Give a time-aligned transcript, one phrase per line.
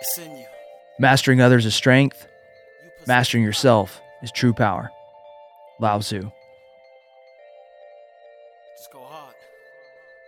[0.00, 0.44] It's in you.
[0.98, 2.26] Mastering others is strength,
[3.06, 4.90] mastering yourself is true power.
[5.80, 6.20] Lao Tzu.
[8.76, 9.34] Just go hard.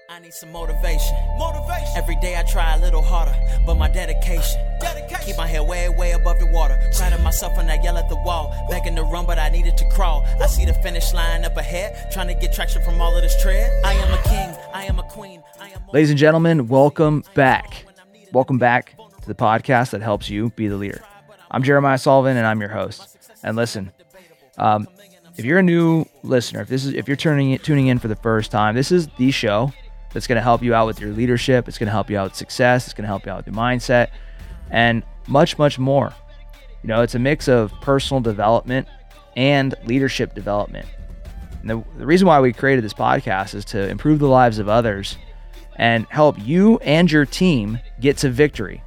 [0.09, 1.17] I need some motivation.
[1.39, 1.89] Motivation.
[1.97, 3.35] Every day I try a little harder,
[3.67, 4.59] but my dedication.
[4.81, 5.27] Dedication.
[5.27, 6.79] Keep my head way, way above the water.
[6.97, 8.55] Proud of myself when I yell at the wall.
[8.71, 10.25] Begging to run, but I needed to crawl.
[10.43, 13.41] I see the finish line up ahead, trying to get traction from all of this
[13.43, 13.71] tread.
[13.85, 14.65] I am a king.
[14.73, 15.43] I am a queen.
[15.61, 15.83] I am.
[15.93, 17.85] Ladies and gentlemen, welcome back.
[18.33, 18.98] Welcome back to
[19.29, 21.03] the podcast that helps you be the leader.
[21.51, 23.19] I'm Jeramiah Solven, and I'm your host.
[23.43, 23.93] And listen,
[24.57, 24.89] um,
[25.37, 28.17] if you're a new listener, if this is if you're turning tuning in for the
[28.17, 29.73] first time, this is the show
[30.13, 31.69] that's going to help you out with your leadership.
[31.69, 32.87] It's going to help you out with success.
[32.87, 34.09] It's going to help you out with your mindset,
[34.71, 36.13] and much, much more.
[36.83, 38.89] You know, it's a mix of personal development
[39.37, 40.87] and leadership development.
[41.61, 44.69] And the, the reason why we created this podcast is to improve the lives of
[44.69, 45.19] others
[45.77, 48.83] and help you and your team get to victory.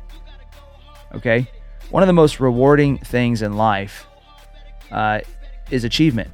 [1.14, 1.48] Okay?
[1.90, 4.06] One of the most rewarding things in life
[4.92, 5.22] uh,
[5.70, 6.32] is achievement.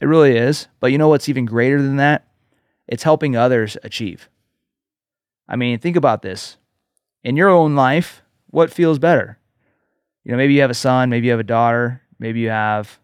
[0.00, 0.68] It really is.
[0.80, 2.26] But you know what's even greater than that?
[2.86, 4.28] It's helping others achieve.
[5.48, 6.56] I mean, think about this.
[7.22, 9.38] In your own life, what feels better?
[10.24, 12.98] You know, maybe you have a son, maybe you have a daughter, maybe you have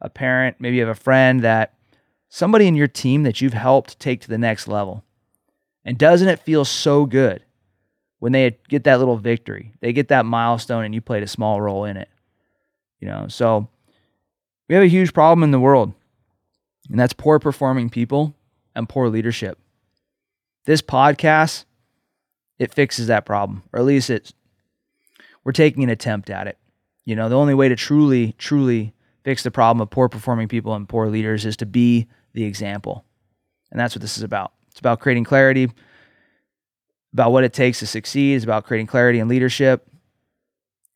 [0.00, 1.74] a parent, maybe you have a friend that
[2.28, 5.04] somebody in your team that you've helped take to the next level.
[5.84, 7.44] And doesn't it feel so good
[8.20, 9.72] when they get that little victory?
[9.80, 12.08] They get that milestone and you played a small role in it.
[13.00, 13.68] You know, so
[14.68, 15.92] we have a huge problem in the world,
[16.88, 18.34] and that's poor performing people
[18.76, 19.58] and poor leadership.
[20.66, 21.64] This podcast,
[22.58, 24.32] it fixes that problem, or at least it's
[25.42, 26.58] we're taking an attempt at it.
[27.06, 28.92] You know, the only way to truly, truly
[29.24, 33.04] fix the problem of poor performing people and poor leaders is to be the example.
[33.70, 34.52] And that's what this is about.
[34.70, 35.70] It's about creating clarity
[37.12, 38.36] about what it takes to succeed.
[38.36, 39.86] It's about creating clarity and leadership.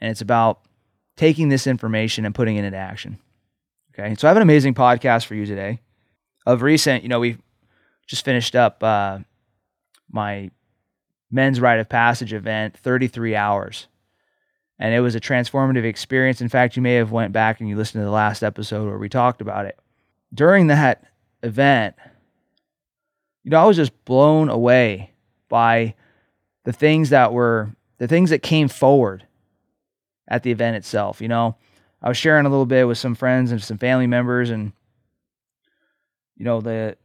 [0.01, 0.61] And it's about
[1.17, 3.19] taking this information and putting it into action.
[3.93, 4.15] Okay.
[4.17, 5.81] So I have an amazing podcast for you today.
[6.47, 7.39] Of recent, you know, we
[8.07, 9.21] just finished up uh,
[10.11, 10.51] my
[11.31, 13.87] men's rite of passage event, 33 hours.
[14.79, 16.41] And it was a transformative experience.
[16.41, 18.99] In fact, you may have went back and you listened to the last episode where
[18.99, 19.79] we talked about it.
[20.33, 21.05] During that
[21.43, 21.95] event,
[23.45, 25.13] you know, I was just blown away
[25.49, 25.95] by
[26.65, 29.27] the things that were the things that came forward
[30.29, 31.21] at the event itself.
[31.21, 31.57] You know,
[32.03, 34.73] I was sharing a little bit with some friends and some family members, and
[36.37, 36.97] you know, the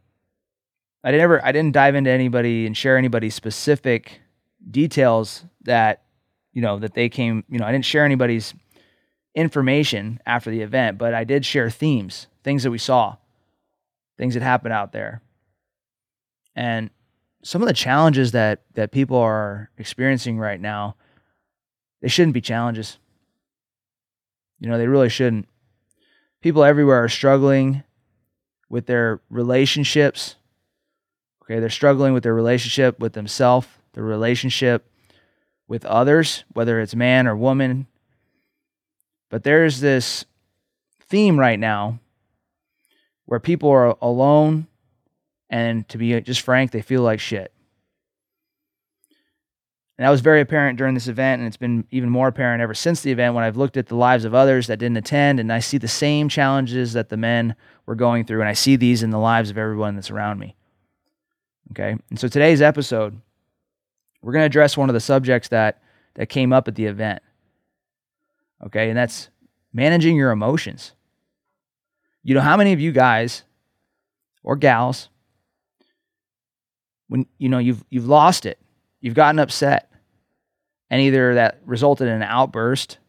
[1.03, 4.21] I never I didn't dive into anybody and share anybody's specific
[4.69, 6.03] details that
[6.51, 7.43] you know that they came.
[7.49, 8.53] You know, I didn't share anybody's
[9.35, 13.17] information after the event, but I did share themes, things that we saw,
[14.17, 15.21] things that happened out there.
[16.55, 16.89] And
[17.43, 20.95] some of the challenges that that people are experiencing right now,
[22.01, 22.97] they shouldn't be challenges.
[24.59, 25.47] You know, they really shouldn't.
[26.41, 27.83] People everywhere are struggling
[28.69, 30.35] with their relationships.
[31.43, 34.85] Okay, they're struggling with their relationship with themselves, their relationship
[35.67, 37.87] with others, whether it's man or woman.
[39.29, 40.25] But there's this
[41.01, 41.99] theme right now
[43.25, 44.67] where people are alone
[45.49, 47.51] and to be just frank, they feel like shit.
[49.97, 52.73] And that was very apparent during this event, and it's been even more apparent ever
[52.73, 55.51] since the event when I've looked at the lives of others that didn't attend, and
[55.51, 57.53] I see the same challenges that the men
[57.85, 60.55] were going through, and I see these in the lives of everyone that's around me.
[61.71, 63.19] Okay, and so today's episode,
[64.21, 65.81] we're going to address one of the subjects that
[66.13, 67.21] that came up at the event.
[68.65, 69.29] Okay, and that's
[69.73, 70.93] managing your emotions.
[72.23, 73.43] You know, how many of you guys
[74.43, 75.09] or gals
[77.09, 78.57] when you know you've you've lost it,
[79.01, 79.91] you've gotten upset,
[80.89, 82.99] and either that resulted in an outburst,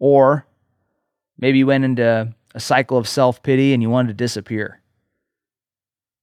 [0.00, 0.46] or
[1.38, 4.80] maybe you went into a cycle of self pity and you wanted to disappear.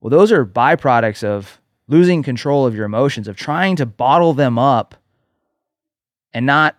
[0.02, 4.58] Well, those are byproducts of losing control of your emotions, of trying to bottle them
[4.58, 4.96] up
[6.34, 6.76] and not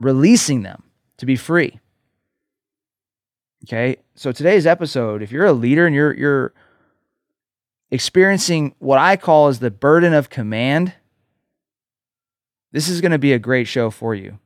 [0.00, 0.82] releasing them
[1.18, 1.78] to be free.
[3.64, 3.96] Okay.
[4.16, 6.52] So today's episode, if you're a leader and you're you're
[7.92, 10.94] experiencing what I call as the burden of command,
[12.72, 14.38] this is going to be a great show for you.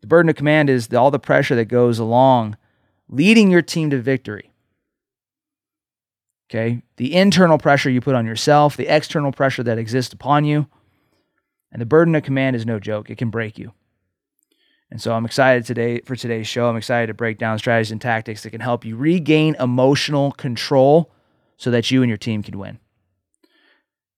[0.00, 2.56] The burden of command is the, all the pressure that goes along
[3.08, 4.52] leading your team to victory.
[6.48, 6.82] Okay?
[6.96, 10.68] The internal pressure you put on yourself, the external pressure that exists upon you.
[11.72, 13.10] And the burden of command is no joke.
[13.10, 13.72] It can break you.
[14.90, 16.68] And so I'm excited today for today's show.
[16.68, 21.10] I'm excited to break down strategies and tactics that can help you regain emotional control
[21.58, 22.78] so that you and your team can win.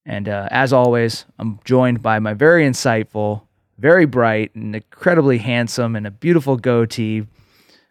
[0.07, 3.43] And uh, as always, I'm joined by my very insightful,
[3.79, 7.27] very bright and incredibly handsome and a beautiful goatee.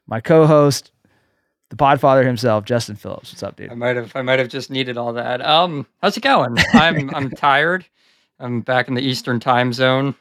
[0.08, 0.92] My co-host,
[1.70, 3.32] the Podfather himself, Justin Phillips.
[3.32, 3.72] What's up, dude?
[3.72, 5.46] I might have I might have just needed all that.
[5.46, 6.58] Um, how's it going?
[6.74, 7.86] I'm I'm tired.
[8.40, 10.16] I'm back in the Eastern time zone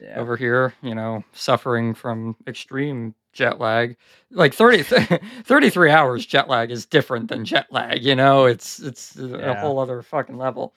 [0.00, 0.18] yeah.
[0.18, 3.96] over here, you know, suffering from extreme jet lag.
[4.30, 4.82] Like 30,
[5.44, 9.52] 33 hours jet lag is different than jet lag, you know, it's it's yeah.
[9.52, 10.74] a whole other fucking level.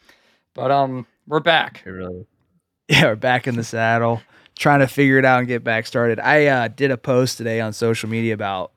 [0.54, 1.84] But um we're back.
[1.86, 2.26] It really
[2.88, 4.22] Yeah, we're back in the saddle,
[4.58, 6.20] trying to figure it out and get back started.
[6.20, 8.72] I uh, did a post today on social media about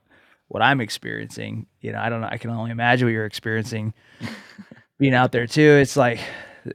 [0.47, 1.67] what I'm experiencing.
[1.79, 3.93] You know, I don't know, I can only imagine what you're experiencing
[4.97, 5.61] being out there too.
[5.61, 6.19] It's like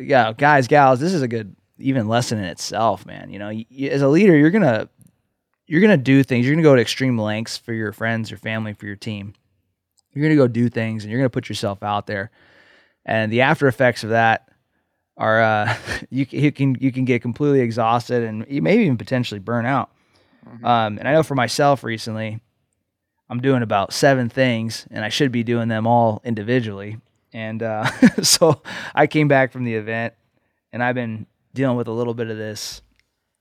[0.01, 3.31] yeah, guys, gals, this is a good even lesson in itself, man.
[3.31, 4.89] You know, you, as a leader, you're gonna
[5.67, 6.47] you're gonna do things.
[6.47, 9.35] You're gonna go to extreme lengths for your friends, your family, for your team.
[10.13, 12.31] You're gonna go do things, and you're gonna put yourself out there.
[13.05, 14.49] And the after effects of that
[15.17, 15.77] are uh,
[16.11, 19.91] you, you can you can get completely exhausted, and you may even potentially burn out.
[20.47, 20.65] Mm-hmm.
[20.65, 22.41] Um, and I know for myself recently,
[23.31, 26.99] I'm doing about seven things, and I should be doing them all individually.
[27.33, 27.85] And uh,
[28.23, 28.63] so
[28.95, 30.15] I came back from the event,
[30.73, 32.83] and I've been dealing with a little bit of this,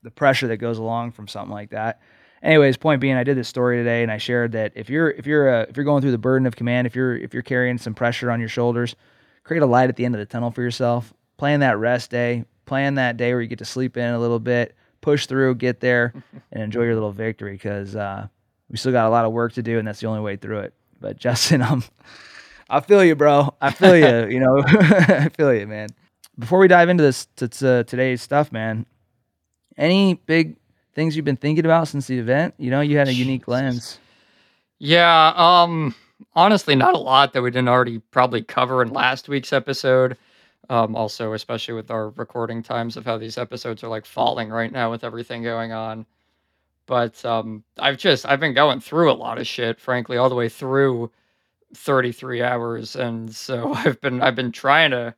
[0.02, 2.00] the pressure that goes along from something like that.
[2.44, 5.26] Anyways, point being, I did this story today, and I shared that if you're if
[5.26, 7.78] you're uh, if you're going through the burden of command, if you're if you're carrying
[7.78, 8.94] some pressure on your shoulders,
[9.42, 11.12] create a light at the end of the tunnel for yourself.
[11.38, 12.44] Plan that rest day.
[12.66, 15.80] Plan that day where you get to sleep in a little bit, push through, get
[15.80, 16.12] there,
[16.52, 18.26] and enjoy your little victory because uh,
[18.70, 20.60] we still got a lot of work to do, and that's the only way through
[20.60, 20.74] it.
[21.00, 21.82] But Justin, I'm,
[22.68, 23.54] I feel you, bro.
[23.60, 24.28] I feel you.
[24.28, 25.88] you know, I feel you, man
[26.38, 28.86] before we dive into this to, to today's stuff, man,
[29.76, 30.56] any big
[30.94, 32.54] things you've been thinking about since the event?
[32.58, 34.00] You know, you had a unique lens.
[34.78, 35.94] Yeah, um
[36.34, 40.16] honestly not a lot that we didn't already probably cover in last week's episode.
[40.70, 44.72] Um also especially with our recording times of how these episodes are like falling right
[44.72, 46.06] now with everything going on.
[46.86, 50.34] But um I've just I've been going through a lot of shit frankly all the
[50.34, 51.10] way through
[51.74, 55.14] 33 hours and so I've been I've been trying to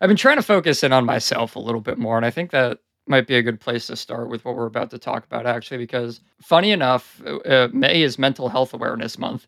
[0.00, 2.50] I've been trying to focus in on myself a little bit more, and I think
[2.52, 5.46] that might be a good place to start with what we're about to talk about,
[5.46, 9.46] actually, because funny enough, uh, uh May is Mental Health Awareness Month.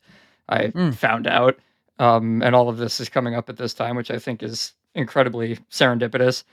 [0.48, 0.94] I mm.
[0.94, 1.58] found out,
[1.98, 4.72] um, and all of this is coming up at this time, which I think is
[4.94, 6.44] incredibly serendipitous.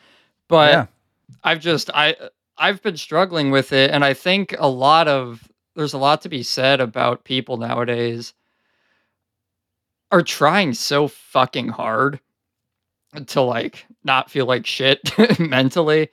[0.48, 0.86] But yeah.
[1.44, 2.16] I've just I
[2.58, 6.30] I've been struggling with it, and I think a lot of there's a lot to
[6.30, 8.34] be said about people nowadays
[10.12, 12.20] are trying so fucking hard
[13.28, 15.00] to like not feel like shit
[15.40, 16.10] mentally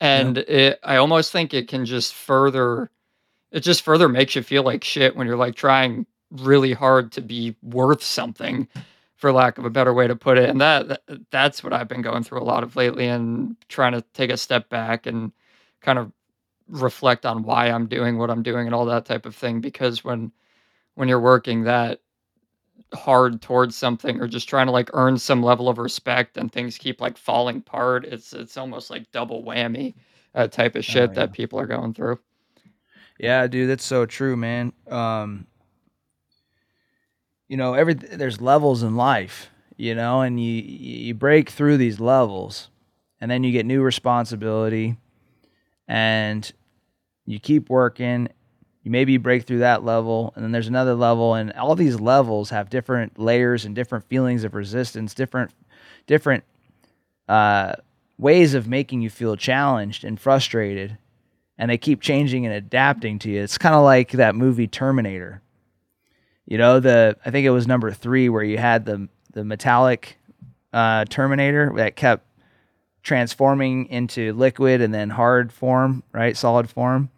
[0.00, 0.42] and yeah.
[0.46, 2.90] it i almost think it can just further
[3.52, 7.20] it just further makes you feel like shit when you're like trying really hard to
[7.20, 8.68] be worth something
[9.16, 11.88] for lack of a better way to put it and that, that that's what i've
[11.88, 15.32] been going through a lot of lately and trying to take a step back and
[15.80, 16.10] kind of
[16.68, 20.04] reflect on why i'm doing what i'm doing and all that type of thing because
[20.04, 20.32] when
[20.94, 22.00] when you're working that
[22.94, 26.76] hard towards something or just trying to like earn some level of respect and things
[26.76, 29.94] keep like falling apart it's it's almost like double whammy
[30.34, 31.14] uh, type of oh, shit oh, yeah.
[31.14, 32.18] that people are going through
[33.18, 35.46] yeah dude that's so true man um
[37.48, 42.00] you know every there's levels in life you know and you you break through these
[42.00, 42.70] levels
[43.20, 44.96] and then you get new responsibility
[45.86, 46.52] and
[47.26, 48.28] you keep working
[48.82, 52.50] you maybe break through that level and then there's another level and all these levels
[52.50, 55.52] have different layers and different feelings of resistance different
[56.06, 56.44] different
[57.28, 57.74] uh,
[58.18, 60.98] ways of making you feel challenged and frustrated
[61.60, 63.42] and they keep changing and adapting to you.
[63.42, 65.42] It's kind of like that movie terminator.
[66.46, 70.18] You know the i think it was number three where you had the the metallic
[70.72, 72.26] uh, terminator that kept
[73.04, 76.36] transforming into liquid and then hard form right?
[76.36, 77.10] Solid form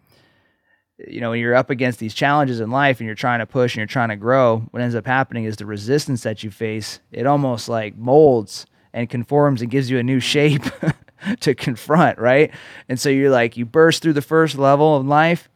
[1.07, 3.73] you know, when you're up against these challenges in life and you're trying to push
[3.73, 6.99] and you're trying to grow, what ends up happening is the resistance that you face,
[7.11, 10.63] it almost like molds and conforms and gives you a new shape
[11.39, 12.51] to confront, right?
[12.89, 15.49] And so you're like, you burst through the first level of life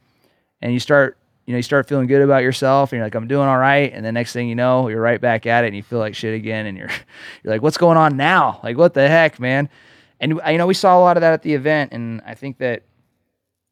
[0.62, 3.28] and you start, you know, you start feeling good about yourself and you're like, I'm
[3.28, 3.92] doing all right.
[3.94, 6.16] And the next thing you know, you're right back at it and you feel like
[6.16, 6.66] shit again.
[6.66, 6.90] And you're,
[7.44, 8.60] you're like, what's going on now?
[8.64, 9.70] Like, what the heck, man?
[10.20, 11.94] And, you know, we saw a lot of that at the event.
[11.94, 12.84] And I think that,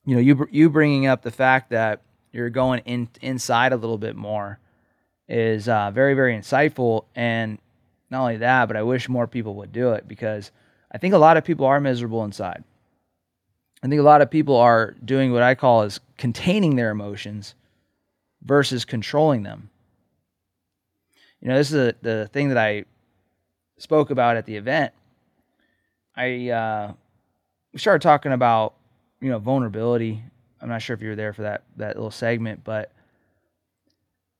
[0.05, 3.97] you know, you you bringing up the fact that you're going in inside a little
[3.97, 4.59] bit more
[5.27, 7.05] is uh, very very insightful.
[7.15, 7.59] And
[8.09, 10.51] not only that, but I wish more people would do it because
[10.91, 12.63] I think a lot of people are miserable inside.
[13.83, 17.55] I think a lot of people are doing what I call is containing their emotions
[18.41, 19.69] versus controlling them.
[21.41, 22.85] You know, this is a, the thing that I
[23.77, 24.93] spoke about at the event.
[26.15, 26.93] I uh,
[27.73, 28.75] we started talking about
[29.25, 30.23] you know vulnerability
[30.65, 32.91] I'm not sure if you were there for that that little segment, but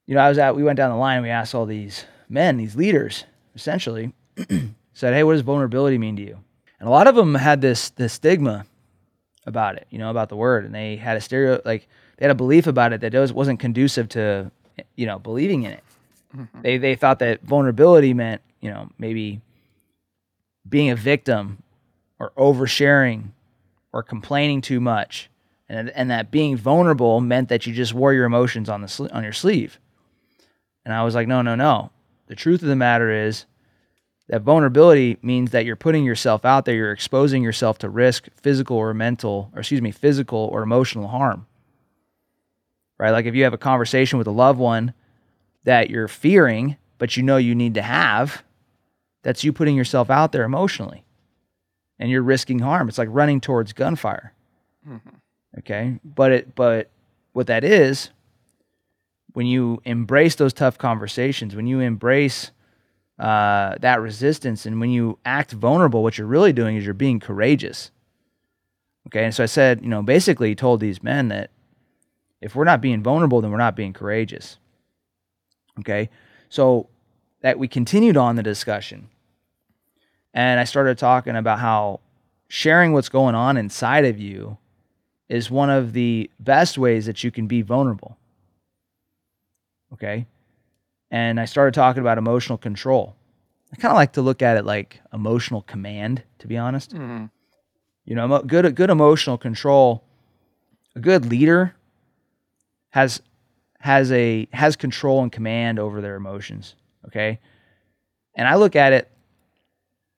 [0.08, 2.06] you know, I was at we went down the line and we asked all these
[2.28, 4.12] men, these leaders, essentially,
[4.94, 6.40] said, "Hey, what does vulnerability mean to you?"
[6.80, 8.66] And a lot of them had this this stigma
[9.46, 11.88] about it, you know, about the word, and they had a stereo like
[12.18, 14.50] they had a belief about it that was, wasn't conducive to,
[14.96, 15.84] you know, believing in it.
[16.36, 16.62] Mm-hmm.
[16.62, 19.42] They they thought that vulnerability meant, you know, maybe
[20.68, 21.62] being a victim
[22.18, 23.30] or oversharing
[23.96, 25.30] or complaining too much,
[25.70, 29.24] and and that being vulnerable meant that you just wore your emotions on the on
[29.24, 29.80] your sleeve.
[30.84, 31.92] And I was like, no, no, no.
[32.28, 33.46] The truth of the matter is
[34.28, 38.76] that vulnerability means that you're putting yourself out there, you're exposing yourself to risk, physical
[38.76, 41.48] or mental, or excuse me, physical or emotional harm.
[43.00, 43.12] Right?
[43.12, 44.94] Like if you have a conversation with a loved one
[45.64, 48.44] that you're fearing, but you know you need to have,
[49.24, 51.05] that's you putting yourself out there emotionally.
[52.00, 52.90] And you're risking harm.
[52.90, 54.34] It's like running towards gunfire.
[54.88, 55.16] Mm-hmm.
[55.60, 56.00] Okay?
[56.04, 56.90] But it but
[57.34, 58.10] what that is
[59.34, 62.52] when you embrace those tough conversations, when you embrace
[63.20, 64.66] uh, that resistance.
[64.66, 67.92] And when you act vulnerable, what you're really doing is you're being courageous.
[69.08, 69.24] Okay.
[69.24, 71.52] And so I said, you know, basically told these men that
[72.42, 74.58] if we're not being vulnerable, then we're not being courageous.
[75.80, 76.10] Okay.
[76.50, 76.90] So
[77.42, 79.10] that we continued on the discussion.
[80.36, 82.02] And I started talking about how
[82.48, 84.60] sharing what's going on inside of you
[85.28, 88.18] is one of the best ways that you can be vulnerable.
[89.94, 90.28] Okay
[91.12, 93.16] and I started talking about emotional control.
[93.72, 96.94] I kind of like to look at it like emotional command, to be honest.
[96.94, 97.26] Mm-hmm.
[98.06, 100.04] You know, good good emotional control.
[100.96, 101.76] A good leader
[102.90, 103.22] has
[103.80, 106.76] has a has control and command over their emotions.
[107.08, 107.40] Okay,
[108.36, 109.10] and I look at it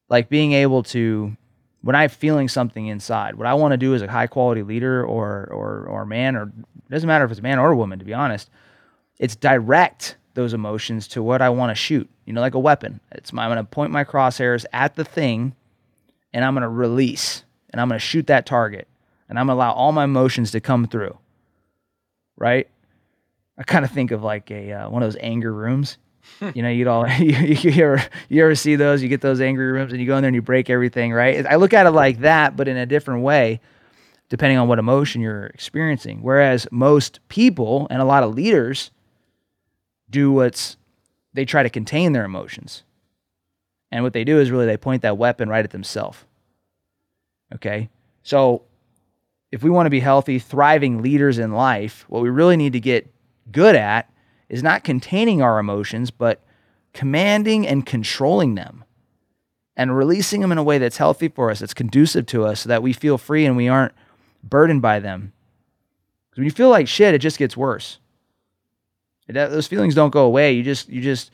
[0.10, 1.36] like being able to
[1.82, 3.36] when I'm feeling something inside.
[3.36, 6.44] What I want to do as a high quality leader or or or man or
[6.44, 8.00] it doesn't matter if it's a man or a woman.
[8.00, 8.50] To be honest,
[9.20, 12.10] it's direct those emotions to what I want to shoot.
[12.26, 13.00] You know, like a weapon.
[13.12, 15.56] It's my, I'm going to point my crosshairs at the thing,
[16.34, 18.88] and I'm going to release, and I'm going to shoot that target,
[19.28, 21.18] and I'm going to allow all my emotions to come through.
[22.38, 22.68] Right?
[23.58, 25.98] I kind of think of like a uh, one of those anger rooms.
[26.54, 29.02] You know, you'd all you, you, ever you ever see those?
[29.02, 31.14] You get those angry rooms, and you go in there and you break everything.
[31.14, 31.46] Right?
[31.46, 33.62] I look at it like that, but in a different way
[34.30, 36.22] depending on what emotion you're experiencing.
[36.22, 38.92] Whereas most people and a lot of leaders
[40.10, 40.78] do what's
[41.34, 42.84] they try to contain their emotions.
[43.92, 46.18] And what they do is really they point that weapon right at themselves.
[47.56, 47.90] Okay?
[48.24, 48.64] So
[49.52, 52.80] if we want to be healthy, thriving leaders in life, what we really need to
[52.80, 53.14] get
[53.52, 54.12] good at
[54.50, 56.42] is not containing our emotions, but
[56.94, 58.84] commanding and controlling them
[59.76, 62.70] and releasing them in a way that's healthy for us, that's conducive to us, so
[62.70, 63.94] that we feel free and we aren't
[64.44, 65.34] burdened by them.
[66.30, 68.00] Because when you feel like shit, it just gets worse.
[69.28, 70.54] That, those feelings don't go away.
[70.54, 71.32] You just you just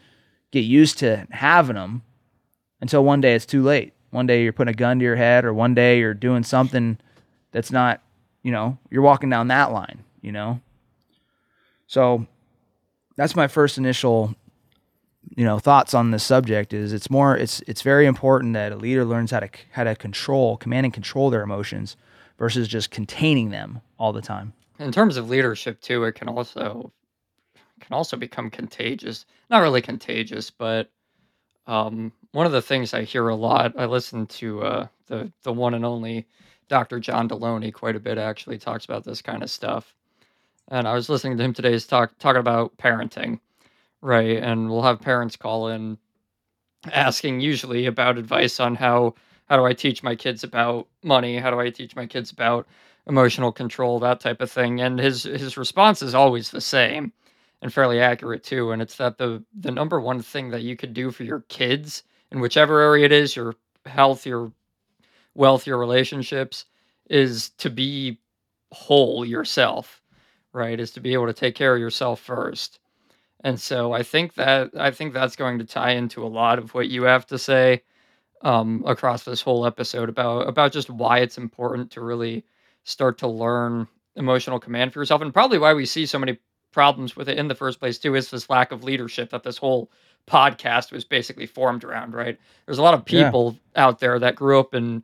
[0.51, 2.01] get used to having them
[2.82, 3.93] until one day it's too late.
[4.10, 6.98] One day you're putting a gun to your head, or one day you're doing something
[7.51, 8.01] that's not,
[8.41, 10.60] you know, you're walking down that line, you know.
[11.88, 12.27] So
[13.15, 14.36] that's my first initial,
[15.36, 16.74] you know, thoughts on this subject.
[16.74, 19.96] Is it's more it's it's very important that a leader learns how to how to
[19.96, 21.96] control, command and control their emotions
[22.38, 24.53] versus just containing them all the time.
[24.79, 26.91] In terms of leadership too, it can also
[27.79, 29.25] can also become contagious.
[29.50, 30.89] Not really contagious, but
[31.67, 33.74] um, one of the things I hear a lot.
[33.77, 36.27] I listen to uh, the the one and only
[36.67, 37.00] Dr.
[37.00, 38.17] John Deloney quite a bit.
[38.17, 39.93] Actually, talks about this kind of stuff.
[40.74, 41.72] And I was listening to him today.
[41.74, 43.39] He's talk talking about parenting,
[44.01, 44.38] right?
[44.38, 46.00] And we'll have parents call in,
[46.92, 49.15] asking usually about advice on how
[49.48, 51.38] how do I teach my kids about money?
[51.38, 52.68] How do I teach my kids about
[53.08, 54.82] emotional control, that type of thing.
[54.82, 57.13] And his his response is always the same
[57.62, 58.72] and fairly accurate too.
[58.72, 62.03] And it's that the the number one thing that you could do for your kids
[62.32, 64.51] in whichever area it is, your health, your
[65.36, 66.65] wealth, your relationships,
[67.10, 68.20] is to be
[68.74, 70.02] whole yourself,
[70.53, 70.79] right?
[70.79, 72.79] Is to be able to take care of yourself first.
[73.43, 76.74] And so I think that I think that's going to tie into a lot of
[76.74, 77.83] what you have to say
[78.41, 82.45] um, across this whole episode about about just why it's important to really
[82.86, 86.38] start to learn emotional command for yourself, and probably why we see so many
[86.72, 89.57] problems with it in the first place too is this lack of leadership that this
[89.57, 89.91] whole
[90.27, 93.86] podcast was basically formed around right there's a lot of people yeah.
[93.86, 95.03] out there that grew up in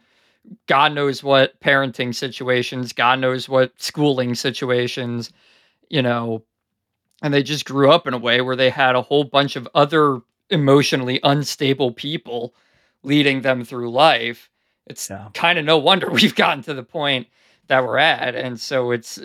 [0.67, 5.31] god knows what parenting situations god knows what schooling situations
[5.89, 6.43] you know
[7.21, 9.67] and they just grew up in a way where they had a whole bunch of
[9.75, 12.53] other emotionally unstable people
[13.03, 14.49] leading them through life
[14.87, 15.29] it's yeah.
[15.33, 17.27] kind of no wonder we've gotten to the point
[17.69, 18.35] that we're at.
[18.35, 19.19] And so it's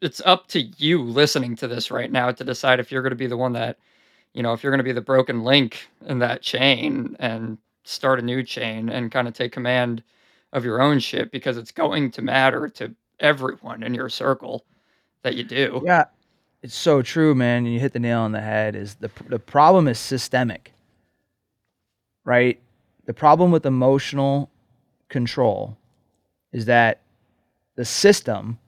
[0.00, 3.16] it's up to you listening to this right now to decide if you're going to
[3.16, 3.78] be the one that,
[4.32, 8.20] you know, if you're going to be the broken link in that chain and start
[8.20, 10.02] a new chain and kind of take command
[10.52, 14.64] of your own shit because it's going to matter to everyone in your circle
[15.22, 15.82] that you do.
[15.84, 16.04] Yeah,
[16.62, 17.64] it's so true, man.
[17.64, 18.74] And you hit the nail on the head.
[18.74, 20.72] Is the the problem is systemic,
[22.24, 22.60] right?
[23.06, 24.50] The problem with emotional
[25.08, 25.76] control
[26.52, 27.00] is that
[27.76, 28.58] the system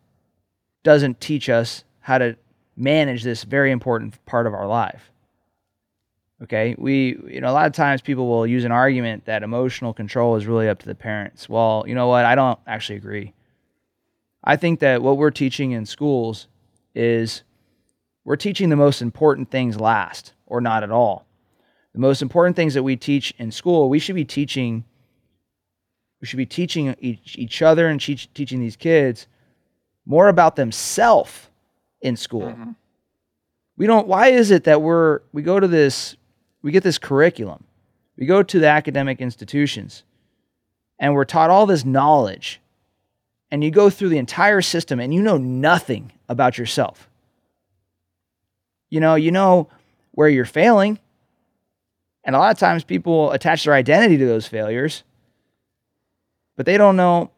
[0.83, 2.37] doesn't teach us how to
[2.77, 5.11] manage this very important part of our life.
[6.43, 9.93] Okay, we you know a lot of times people will use an argument that emotional
[9.93, 11.49] control is really up to the parents.
[11.49, 12.25] Well, you know what?
[12.25, 13.35] I don't actually agree.
[14.43, 16.49] I think that what we're teaching in schools
[16.95, 17.43] is
[18.25, 21.27] we're teaching the most important things last or not at all.
[21.93, 24.85] The most important things that we teach in school, we should be teaching
[26.21, 29.27] we should be teaching each, each other and teach, teaching these kids
[30.05, 31.49] more about themselves
[32.03, 32.49] in school.
[32.49, 32.71] Mm-hmm.
[33.77, 36.17] We don't why is it that we're we go to this
[36.63, 37.65] we get this curriculum.
[38.17, 40.05] We go to the academic institutions
[40.99, 42.61] and we're taught all this knowledge.
[43.51, 47.09] And you go through the entire system and you know nothing about yourself.
[48.91, 49.69] You know, you know
[50.13, 50.99] where you're failing.
[52.23, 55.03] And a lot of times people attach their identity to those failures,
[56.57, 57.31] but they don't know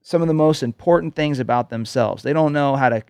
[0.00, 2.22] some of the most important things about themselves.
[2.22, 3.02] They don't know how to,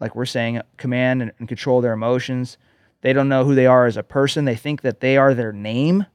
[0.00, 2.58] like we're saying, command and, control their emotions.
[3.04, 4.46] They don't know who they are as a person.
[4.46, 6.06] They think that they are their name.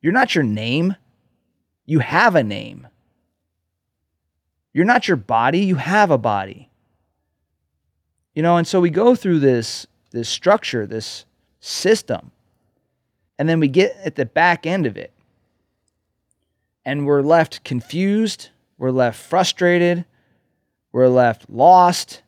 [0.00, 0.96] You're not your name.
[1.84, 2.88] You have a name.
[4.72, 5.58] You're not your body.
[5.58, 6.70] You have a body.
[8.34, 11.26] You know, and so we go through this this structure, this
[11.60, 12.30] system,
[13.38, 15.12] and then we get at the back end of it.
[16.86, 18.48] And we're left confused,
[18.78, 20.06] we're left frustrated,
[20.90, 22.22] we're left lost,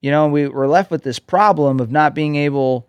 [0.00, 2.86] you know, we, we're left with this problem of not being able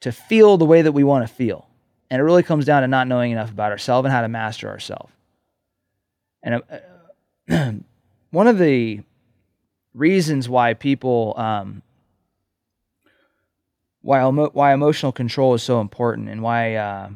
[0.00, 1.68] to feel the way that we want to feel.
[2.10, 4.68] And it really comes down to not knowing enough about ourselves and how to master
[4.68, 5.12] ourselves.
[6.42, 6.62] And
[7.48, 7.72] uh,
[8.30, 9.00] one of the
[9.94, 11.82] reasons why people, um,
[14.02, 17.10] why, emo- why emotional control is so important and why uh,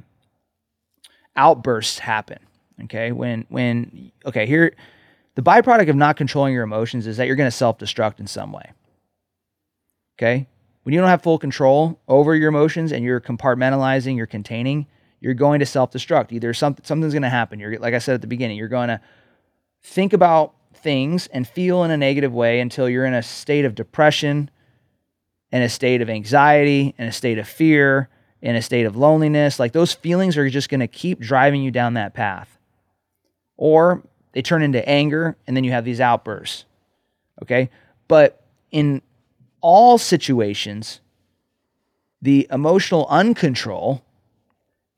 [1.34, 2.38] outbursts happen.
[2.84, 3.10] Okay.
[3.10, 4.74] When, when, okay, here,
[5.34, 8.26] the byproduct of not controlling your emotions is that you're going to self destruct in
[8.28, 8.72] some way.
[10.18, 10.46] Okay.
[10.82, 14.86] When you don't have full control over your emotions and you're compartmentalizing, you're containing,
[15.20, 16.32] you're going to self destruct.
[16.32, 17.58] Either something, something's going to happen.
[17.58, 19.00] You're, like I said at the beginning, you're going to
[19.82, 23.74] think about things and feel in a negative way until you're in a state of
[23.74, 24.50] depression,
[25.50, 28.10] in a state of anxiety, in a state of fear,
[28.42, 29.58] in a state of loneliness.
[29.58, 32.58] Like those feelings are just going to keep driving you down that path.
[33.56, 36.66] Or they turn into anger and then you have these outbursts.
[37.42, 37.70] Okay.
[38.06, 39.00] But in
[39.64, 41.00] all situations,
[42.20, 44.02] the emotional uncontrol,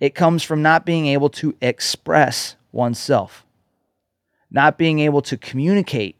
[0.00, 3.46] it comes from not being able to express oneself,
[4.50, 6.16] not being able to communicate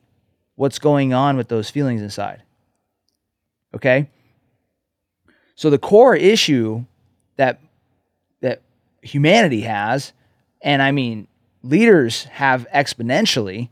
[0.54, 2.44] what's going on with those feelings inside.
[3.74, 4.08] Okay?
[5.56, 6.84] So the core issue
[7.34, 7.58] that
[8.42, 8.62] that
[9.02, 10.12] humanity has,
[10.62, 11.26] and I mean
[11.64, 13.70] leaders have exponentially,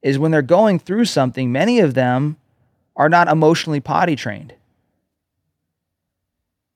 [0.00, 2.36] is when they're going through something, many of them
[2.96, 4.54] are not emotionally potty trained.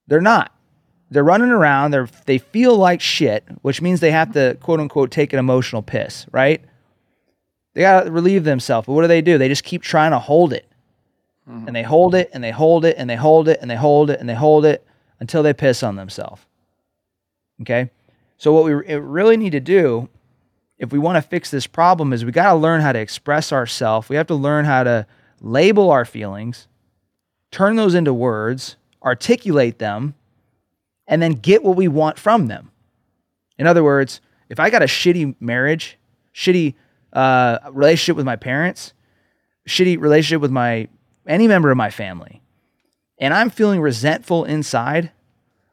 [0.06, 0.52] They're not.
[1.10, 1.90] They're running around.
[1.90, 5.82] They're they feel like shit, which means they have to quote unquote take an emotional
[5.82, 6.62] piss, right?
[7.74, 8.86] They gotta relieve themselves.
[8.86, 9.38] But what do they do?
[9.38, 10.66] They just keep trying to hold it.
[11.48, 11.66] Mm-hmm.
[11.66, 14.10] And they hold it and they hold it and they hold it and they hold
[14.10, 14.86] it and they hold it
[15.20, 16.42] until they piss on themselves.
[17.62, 17.90] Okay?
[18.36, 20.08] So what we really need to do
[20.78, 23.52] if we want to fix this problem is we got to learn how to express
[23.52, 24.08] ourselves.
[24.08, 25.06] We have to learn how to
[25.40, 26.66] label our feelings,
[27.50, 30.14] turn those into words, articulate them,
[31.06, 32.70] and then get what we want from them.
[33.58, 35.98] In other words, if I got a shitty marriage,
[36.34, 36.74] shitty
[37.12, 38.92] uh, relationship with my parents,
[39.68, 40.88] shitty relationship with my
[41.26, 42.42] any member of my family,
[43.18, 45.10] and I'm feeling resentful inside,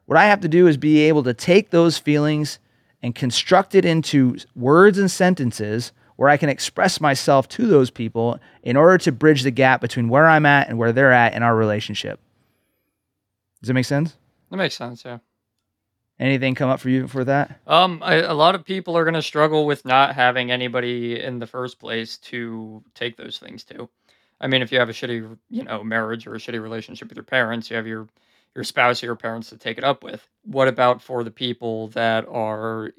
[0.06, 2.58] what I have to do is be able to take those feelings
[3.02, 8.38] and construct it into words and sentences where I can express myself to those people
[8.62, 11.42] in order to bridge the gap between where I'm at and where they're at in
[11.42, 12.20] our relationship.
[13.60, 14.16] Does that make sense?
[14.50, 15.18] That makes sense, yeah.
[16.18, 17.60] Anything come up for you for that?
[17.66, 21.38] Um, I, a lot of people are going to struggle with not having anybody in
[21.38, 23.90] the first place to take those things to.
[24.40, 27.16] I mean, if you have a shitty, you know, marriage or a shitty relationship with
[27.16, 28.08] your parents, you have your
[28.54, 30.26] your spouse or your parents to take it up with.
[30.44, 32.92] What about for the people that are,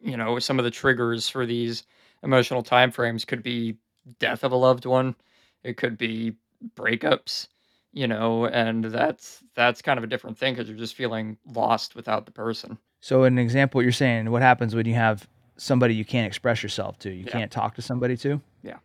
[0.00, 1.84] you know, some of the triggers for these
[2.24, 3.76] emotional time frames could be
[4.18, 5.14] death of a loved one,
[5.62, 6.34] it could be
[6.74, 7.48] breakups,
[7.92, 11.94] you know, and that's that's kind of a different thing because you're just feeling lost
[11.94, 12.78] without the person.
[13.00, 16.98] So, an example, you're saying what happens when you have somebody you can't express yourself
[17.00, 17.32] to, you Yeah.
[17.32, 18.40] can't talk to somebody to?
[18.62, 18.78] Yeah.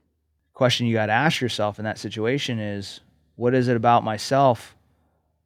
[0.54, 3.00] Question you got to ask yourself in that situation is
[3.38, 4.76] what is it about myself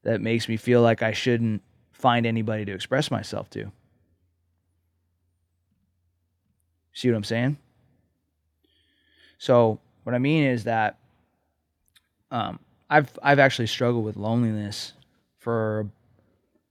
[0.02, 3.72] that makes me feel like I shouldn't find anybody to express myself to?
[6.94, 7.58] See what I'm saying?
[9.44, 11.00] So, what I mean is that
[12.32, 14.94] um, I've I've actually struggled with loneliness
[15.38, 15.90] for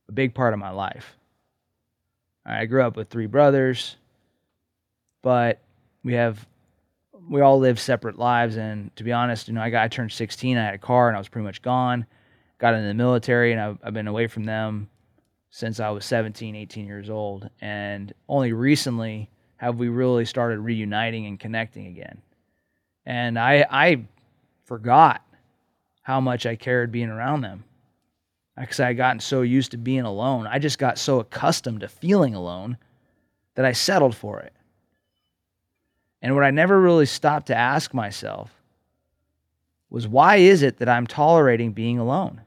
[0.08, 1.18] a big part of my life.
[2.46, 3.96] I grew up with three brothers,
[5.20, 5.60] but
[6.02, 6.46] we have
[7.28, 8.56] we all live separate lives.
[8.56, 11.08] And to be honest, you know, I got I turned 16, I had a car,
[11.08, 12.06] and I was pretty much gone.
[12.56, 14.88] Got into the military, and I've, I've been away from them
[15.50, 17.50] since I was 17, 18 years old.
[17.60, 22.22] And only recently have we really started reuniting and connecting again.
[23.04, 24.04] And I I
[24.64, 25.22] forgot
[26.02, 27.64] how much I cared being around them
[28.58, 30.46] because I had gotten so used to being alone.
[30.46, 32.76] I just got so accustomed to feeling alone
[33.54, 34.52] that I settled for it.
[36.20, 38.50] And what I never really stopped to ask myself
[39.90, 42.42] was why is it that I'm tolerating being alone?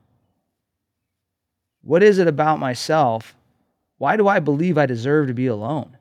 [1.82, 3.36] What is it about myself?
[3.98, 5.98] Why do I believe I deserve to be alone?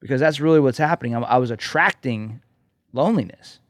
[0.00, 1.16] Because that's really what's happening.
[1.16, 2.40] I was attracting
[2.92, 3.60] loneliness.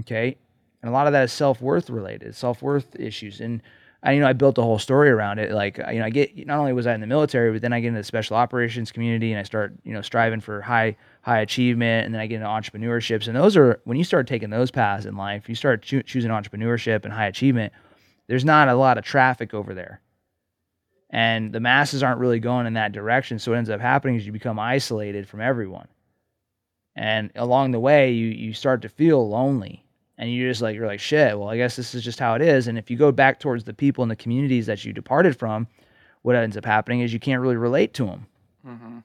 [0.00, 0.36] Okay?
[0.82, 3.40] And a lot of that is self-worth related self-worth issues.
[3.40, 3.62] And
[4.00, 5.50] I, you know i built a whole story around it.
[5.50, 7.80] Like you know i get not only was i in the military but then i
[7.80, 11.40] get into the special operations community and i start you know striving for high high
[11.40, 13.26] achievement and then i get into entrepreneurships.
[13.26, 16.30] And those are when you start taking those paths in life you start choo- choosing
[16.30, 17.72] entrepreneurship and high achievement
[18.28, 20.00] there's not a lot of traffic over there.
[21.10, 23.38] And the masses aren't really going in that direction.
[23.38, 25.88] So what ends up happening is you become isolated from everyone
[26.98, 29.84] and along the way you you start to feel lonely.
[30.20, 32.42] And you're just like you're like shit well i guess this is just how it
[32.42, 32.66] is.
[32.66, 35.68] And if you go back towards the people in the communities that you departed from
[36.22, 38.26] what ends up happening is you can't really relate to them
[38.66, 38.98] Mm-hmm.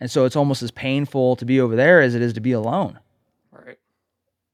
[0.00, 2.52] and so it's almost as painful to be over there as it is to be
[2.52, 2.98] alone.
[3.52, 3.78] Right.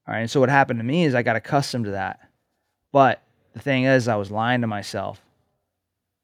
[0.05, 2.19] all right and so what happened to me is i got accustomed to that.
[2.91, 3.21] But
[3.53, 5.21] the thing is i was lying to myself.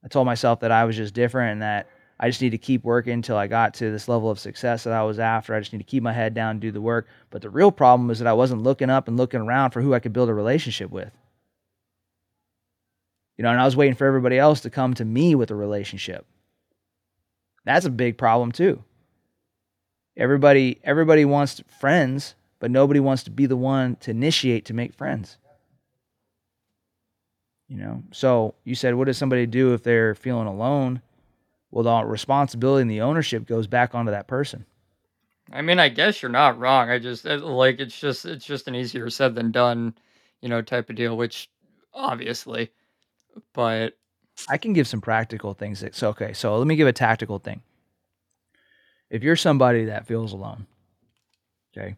[0.04, 1.88] I told myself that i was just different and that
[2.22, 4.94] i just need to keep working until i got to this level of success that
[4.94, 5.54] i was after.
[5.54, 7.08] I just need to keep my head down and do the work.
[7.30, 9.94] But the real problem is that i wasn't looking up and looking around for who
[9.94, 11.12] i could build a relationship with.
[13.38, 15.56] You know and i was waiting for everybody else to come to me with a
[15.56, 16.26] relationship.
[17.66, 18.84] That's a big problem too.
[20.16, 24.94] Everybody everybody wants friends but nobody wants to be the one to initiate to make
[24.94, 25.38] friends.
[27.68, 28.04] You know?
[28.12, 31.02] So you said what does somebody do if they're feeling alone
[31.72, 34.66] well the responsibility and the ownership goes back onto that person
[35.54, 36.90] I mean, I guess you're not wrong.
[36.90, 39.96] I just uh, like it's just it's just an easier said than done,
[40.40, 41.18] you know, type of deal.
[41.18, 41.50] Which
[41.94, 42.72] obviously,
[43.54, 43.98] but
[44.50, 47.40] i can give some practical things that, so okay so let me give a tactical
[47.40, 47.62] thing
[49.10, 50.66] if you're somebody that feels alone
[51.76, 51.96] okay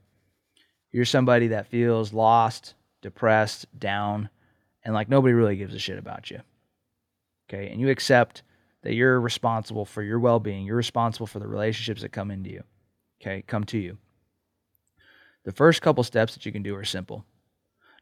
[0.91, 4.29] you're somebody that feels lost depressed down
[4.83, 6.39] and like nobody really gives a shit about you
[7.47, 8.43] okay and you accept
[8.83, 12.63] that you're responsible for your well-being you're responsible for the relationships that come into you
[13.21, 13.97] okay come to you.
[15.45, 17.25] The first couple steps that you can do are simple.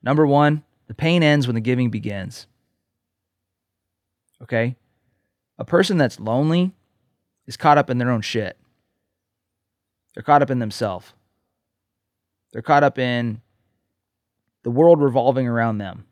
[0.04, 2.48] Number one the pain ends when the giving begins
[4.42, 4.76] okay?
[5.58, 6.74] A person that's lonely
[7.46, 8.58] is caught up in their own shit.
[10.14, 11.14] They're caught up in themselves.
[12.52, 13.42] They're caught up in
[14.64, 16.06] the world revolving around them.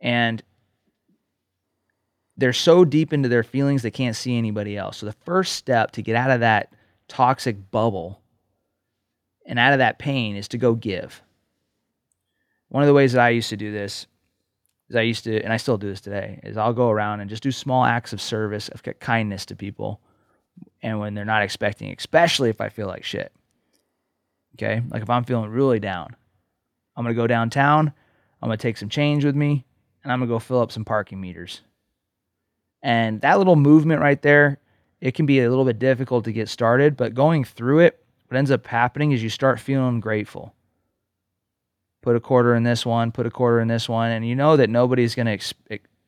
[0.00, 0.42] And
[2.42, 4.96] they're so deep into their feelings they can't see anybody else.
[4.96, 6.72] So the first step to get out of that
[7.06, 8.20] toxic bubble
[9.46, 11.22] and out of that pain is to go give.
[12.68, 14.08] One of the ways that I used to do this
[14.90, 17.30] is I used to, and I still do this today, is I'll go around and
[17.30, 20.00] just do small acts of service, of kindness to people,
[20.82, 23.30] and when they're not expecting, especially if I feel like shit.
[24.56, 26.16] Okay, like if I'm feeling really down,
[26.96, 27.92] I'm gonna go downtown.
[28.42, 29.64] I'm gonna take some change with me,
[30.02, 31.60] and I'm gonna go fill up some parking meters.
[32.82, 34.58] And that little movement right there,
[35.00, 38.38] it can be a little bit difficult to get started, but going through it, what
[38.38, 40.54] ends up happening is you start feeling grateful.
[42.02, 44.56] Put a quarter in this one, put a quarter in this one, and you know
[44.56, 45.54] that nobody's going to ex-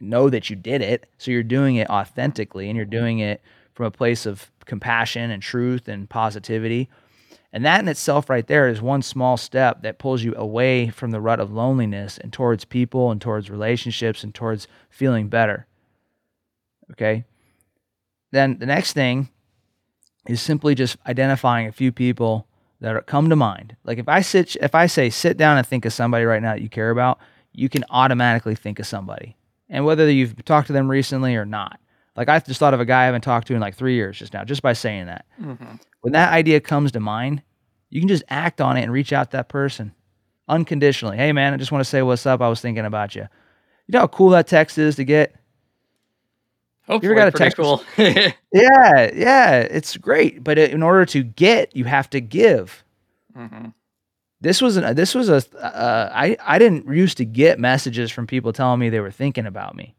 [0.00, 1.08] know that you did it.
[1.18, 3.42] So you're doing it authentically and you're doing it
[3.74, 6.88] from a place of compassion and truth and positivity.
[7.52, 11.12] And that in itself, right there, is one small step that pulls you away from
[11.12, 15.66] the rut of loneliness and towards people and towards relationships and towards feeling better.
[16.92, 17.24] Okay.
[18.32, 19.28] Then the next thing
[20.26, 22.46] is simply just identifying a few people
[22.80, 23.76] that are, come to mind.
[23.84, 26.52] Like if I sit, if I say sit down and think of somebody right now
[26.52, 27.18] that you care about,
[27.52, 29.36] you can automatically think of somebody,
[29.68, 31.78] and whether you've talked to them recently or not.
[32.16, 34.18] Like I just thought of a guy I haven't talked to in like three years
[34.18, 35.24] just now, just by saying that.
[35.40, 35.76] Mm-hmm.
[36.00, 37.42] When that idea comes to mind,
[37.90, 39.94] you can just act on it and reach out to that person
[40.48, 41.16] unconditionally.
[41.16, 42.40] Hey man, I just want to say what's up.
[42.40, 43.22] I was thinking about you.
[43.86, 45.34] You know how cool that text is to get?
[46.86, 47.82] Hopefully, got a pretty text cool.
[48.52, 50.44] Yeah, yeah, it's great.
[50.44, 52.84] But in order to get, you have to give.
[53.34, 53.66] hmm
[54.40, 58.26] This was an, this was a uh, I I didn't used to get messages from
[58.26, 59.94] people telling me they were thinking about me.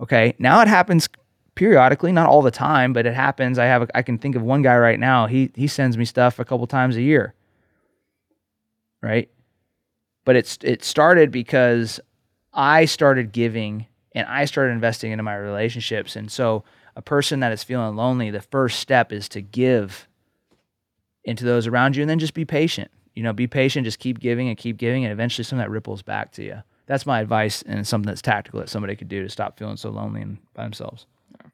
[0.00, 1.08] Okay, now it happens
[1.54, 3.58] periodically, not all the time, but it happens.
[3.58, 5.26] I have a, I can think of one guy right now.
[5.26, 7.34] He he sends me stuff a couple times a year.
[9.02, 9.28] Right?
[10.24, 12.00] But it's it started because
[12.52, 13.86] I started giving
[14.18, 16.16] and I started investing into my relationships.
[16.16, 16.64] And so
[16.96, 20.08] a person that is feeling lonely, the first step is to give
[21.22, 22.90] into those around you and then just be patient.
[23.14, 25.70] You know, be patient, just keep giving and keep giving, and eventually some of that
[25.70, 26.62] ripples back to you.
[26.86, 29.90] That's my advice and something that's tactical that somebody could do to stop feeling so
[29.90, 31.06] lonely and by themselves.
[31.40, 31.50] Yeah.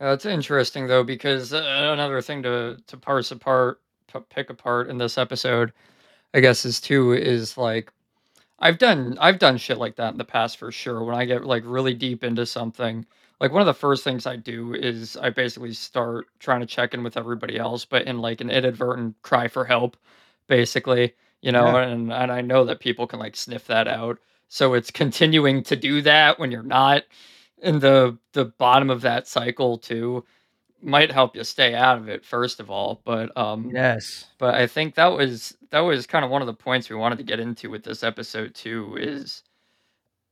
[0.00, 3.80] That's interesting though because uh, another thing to to parse apart,
[4.12, 5.72] p- pick apart in this episode,
[6.32, 7.92] I guess is too is like
[8.58, 11.04] I've done I've done shit like that in the past for sure.
[11.04, 13.06] When I get like really deep into something,
[13.40, 16.94] like one of the first things I do is I basically start trying to check
[16.94, 19.96] in with everybody else, but in like an inadvertent cry for help,
[20.48, 21.82] basically, you know, Yeah.
[21.88, 24.18] and and I know that people can like sniff that out.
[24.48, 27.04] So it's continuing to do that when you're not
[27.62, 30.24] in the the bottom of that cycle too
[30.82, 34.26] might help you stay out of it first of all but um Yes.
[34.38, 37.18] but i think that was that was kind of one of the points we wanted
[37.18, 39.42] to get into with this episode too is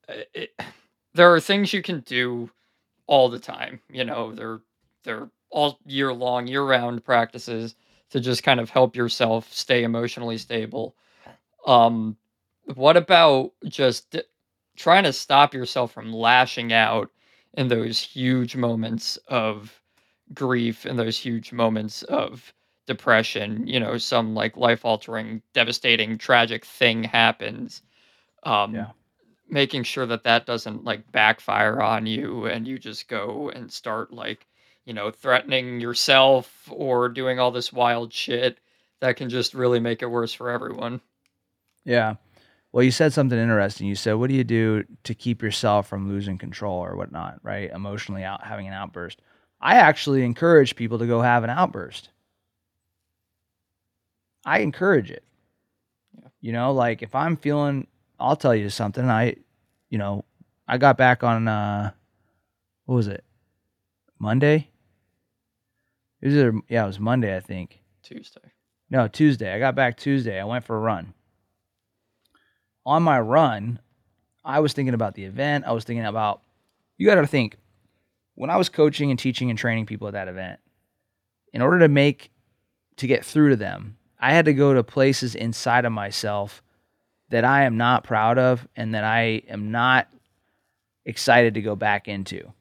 [0.09, 0.51] uh, it,
[1.15, 2.51] there are things you can do
[3.07, 4.61] all the time you know they're
[5.05, 7.75] they're all year long year round practices
[8.11, 10.95] to just kind of help yourself stay emotionally stable
[11.67, 12.17] um
[12.75, 14.23] what about just d-
[14.77, 17.11] trying to stop yourself from lashing out
[17.55, 19.81] in those huge moments of
[20.35, 22.53] grief and those huge moments of
[22.87, 27.83] depression you know some like life altering devastating tragic thing happens
[28.45, 28.87] um Yeah.
[29.49, 34.13] making sure that that doesn't like backfire on you and you just go and start
[34.13, 34.47] like
[34.85, 38.59] you know threatening yourself or doing all this wild shit
[39.01, 41.01] that can just really make it worse for everyone
[41.85, 42.17] Yeah.
[42.73, 43.87] Well, you said something interesting.
[43.87, 47.71] You said, "What do you do to keep yourself from losing control or whatnot?" Right?
[47.71, 49.23] Emotionally out having an outburst.
[49.61, 52.11] I actually encourage people to go have an outburst.
[54.45, 55.25] I encourage it.
[56.17, 56.29] Yeah.
[56.41, 57.87] You know, like if I'm feeling,
[58.21, 59.09] I'll tell you something.
[59.09, 59.37] I,
[59.91, 60.25] you know,
[60.69, 61.91] I got back on uh,
[62.85, 63.25] what was it?
[64.19, 64.69] Monday.
[66.21, 67.83] It was either, yeah, it was Monday, I think.
[68.03, 68.53] tuesday
[68.91, 69.53] No, Tuesday.
[69.53, 70.41] I got back Tuesday.
[70.41, 71.13] I went for a run.
[72.85, 73.81] On my run,
[74.45, 75.65] I was thinking about the event.
[75.67, 76.41] I was thinking about,
[76.97, 77.57] you got to think,
[78.37, 80.61] when I was coaching and teaching and training people at that event,
[81.53, 82.31] in order to make,
[82.97, 86.63] to get through to them, I had to go to places inside of myself
[87.31, 90.09] that I am not proud of and that I am not
[91.05, 92.53] excited to go back into.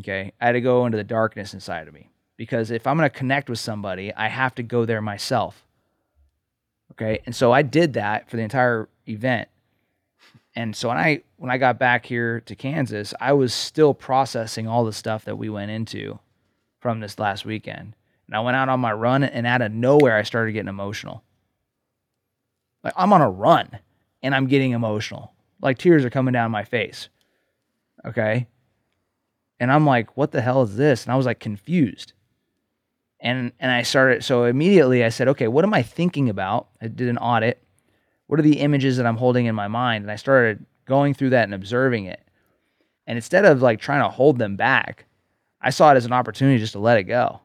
[0.00, 0.32] Okay.
[0.40, 3.16] I had to go into the darkness inside of me because if I'm going to
[3.16, 5.64] connect with somebody, I have to go there myself.
[6.92, 7.20] Okay.
[7.24, 9.48] And so I did that for the entire event.
[10.58, 14.66] And so when I when I got back here to Kansas, I was still processing
[14.66, 16.18] all the stuff that we went into
[16.80, 17.94] from this last weekend.
[18.26, 21.22] And I went out on my run and out of nowhere I started getting emotional.
[22.82, 23.78] Like I'm on a run
[24.20, 25.32] and I'm getting emotional.
[25.62, 27.08] Like tears are coming down my face.
[28.04, 28.48] Okay?
[29.60, 31.04] And I'm like, what the hell is this?
[31.04, 32.14] And I was like confused
[33.20, 36.66] and and I started so immediately I said, okay, what am I thinking about?
[36.82, 37.62] I did an audit.
[38.28, 40.04] What are the images that I'm holding in my mind?
[40.04, 42.22] And I started going through that and observing it.
[43.06, 45.06] And instead of like trying to hold them back,
[45.60, 47.40] I saw it as an opportunity just to let it go.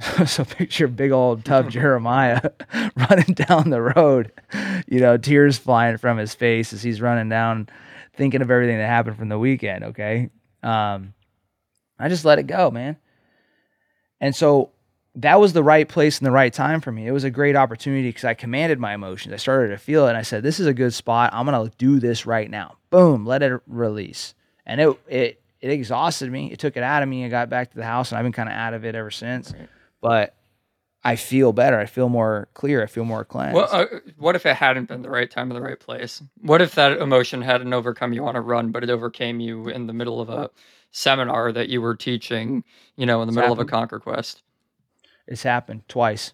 [0.26, 2.52] so picture big old tough Jeramiah
[3.08, 4.32] running down the road,
[4.86, 7.68] you know, tears flying from his face as he's running down,
[8.14, 9.84] thinking of everything that happened from the weekend.
[9.84, 10.30] Okay,
[10.62, 11.14] um,
[11.98, 12.96] I just let it go, man.
[14.20, 14.70] And so
[15.16, 17.06] that was the right place and the right time for me.
[17.06, 19.32] It was a great opportunity because I commanded my emotions.
[19.32, 21.30] I started to feel it and I said, This is a good spot.
[21.32, 22.76] I'm gonna do this right now.
[22.90, 24.34] Boom, let it release.
[24.66, 26.50] And it it it exhausted me.
[26.52, 27.24] It took it out of me.
[27.24, 29.10] I got back to the house and I've been kind of out of it ever
[29.10, 29.52] since.
[29.52, 29.68] Right.
[30.00, 30.34] But
[31.06, 31.78] I feel better.
[31.78, 32.82] I feel more clear.
[32.82, 33.54] I feel more cleansed.
[33.54, 36.22] Well, uh, what if it hadn't been the right time in the right place?
[36.40, 39.86] What if that emotion hadn't overcome you on a run, but it overcame you in
[39.86, 40.50] the middle of a
[40.92, 42.64] seminar that you were teaching,
[42.96, 43.70] you know, in the It's middle of a happened.
[43.70, 44.42] conquer quest?
[45.26, 46.32] It's happened twice.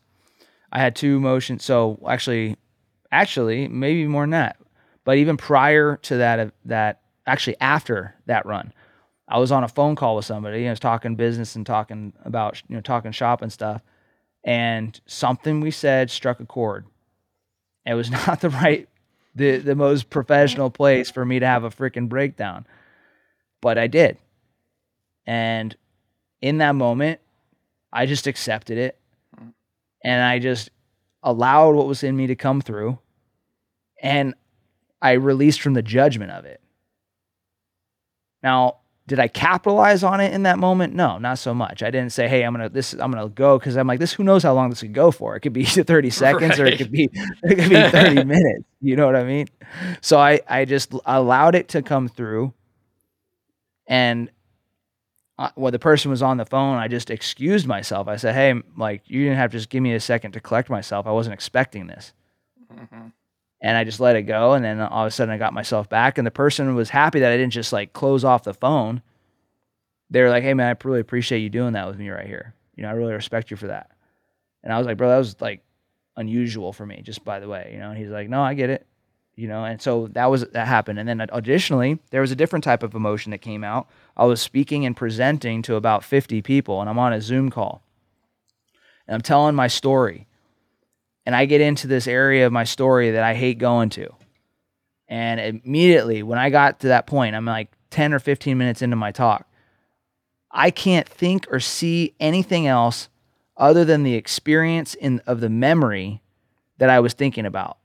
[0.73, 1.65] I had two motions.
[1.65, 2.57] So actually,
[3.11, 4.57] actually, maybe more than that.
[5.05, 8.73] But even prior to that, uh, that actually after that run,
[9.29, 10.67] I was on a phone call with somebody.
[10.67, 13.83] I was talking business and talking about you know talking shop and stuff,
[14.45, 16.87] and something we said struck a chord.
[17.87, 18.89] It was not the right,
[19.35, 22.67] the the most professional place for me to have a freaking breakdown,
[23.61, 24.19] but I did.
[25.27, 25.77] And
[26.43, 27.21] in that moment,
[27.93, 28.99] I just accepted it
[30.05, 30.71] and I just
[31.23, 32.99] allowed what was in me to come through
[34.03, 34.35] and
[35.03, 36.61] I released from the judgment of it.
[38.43, 38.77] Now,
[39.07, 40.95] did I capitalize on it in that moment?
[40.95, 41.83] No, not so much.
[41.83, 42.93] I didn't say, "Hey, I'm gonna this.
[42.95, 44.13] I'm gonna go," because I'm like, "This.
[44.13, 45.35] Who knows how long this could go for?
[45.37, 48.65] It could be 30 seconds, or it could be it could be 30 minutes.
[48.81, 49.49] You know what I mean?"
[50.01, 52.55] So I I just allowed it to come through,
[53.89, 54.31] and
[55.41, 58.07] uh, when the person was on the phone, I just excused myself.
[58.07, 60.71] I said, "Hey, like you didn't have to just give me a second to collect
[60.71, 61.07] myself.
[61.07, 62.13] I wasn't expecting this."
[62.73, 63.13] Mhm.
[63.63, 64.53] and I just let it go.
[64.55, 66.17] And then all of a sudden I got myself back.
[66.17, 69.03] And the person was happy that I didn't just like close off the phone.
[70.09, 72.55] They were like, hey, man, I really appreciate you doing that with me right here.
[72.77, 73.91] You know, I really respect you for that.
[74.63, 75.63] And I was like, bro, that was like
[76.17, 77.71] unusual for me, just by the way.
[77.73, 78.87] You know, and he's like, no, I get it.
[79.41, 80.99] You know, and so that was that happened.
[80.99, 83.89] And then additionally, there was a different type of emotion that came out.
[84.15, 87.83] I was speaking and presenting to about 50 people, and I'm on a Zoom call.
[89.09, 90.27] And I'm telling my story
[91.25, 94.13] and I get into this area of my story that I hate going to.
[95.09, 98.97] And immediately when I got to that point, I'm like 10 or 15 minutes into
[98.97, 99.49] my talk.
[100.51, 103.09] I can't think or see anything else
[103.57, 106.21] other than the experience in of the memory
[106.79, 107.79] that I was thinking about.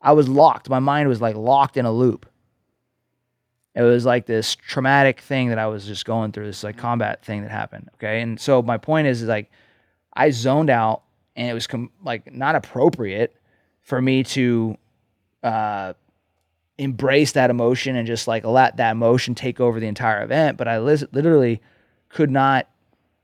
[0.00, 0.68] I was locked.
[0.68, 2.26] My mind was like locked in a loop.
[3.74, 7.24] It was like this traumatic thing that I was just going through, this like combat
[7.24, 7.88] thing that happened.
[7.94, 8.20] Okay.
[8.20, 9.50] And so my point is, is like
[10.12, 11.02] I zoned out
[11.36, 13.36] and it was com- like not appropriate
[13.80, 14.76] for me to
[15.42, 15.92] uh,
[16.78, 20.56] embrace that emotion and just like let that emotion take over the entire event.
[20.56, 21.60] But I lis- literally
[22.08, 22.68] could not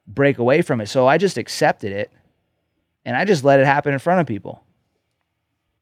[0.06, 0.86] break away from it.
[0.86, 2.12] So I just accepted it
[3.04, 4.62] and I just let it happen in front of people.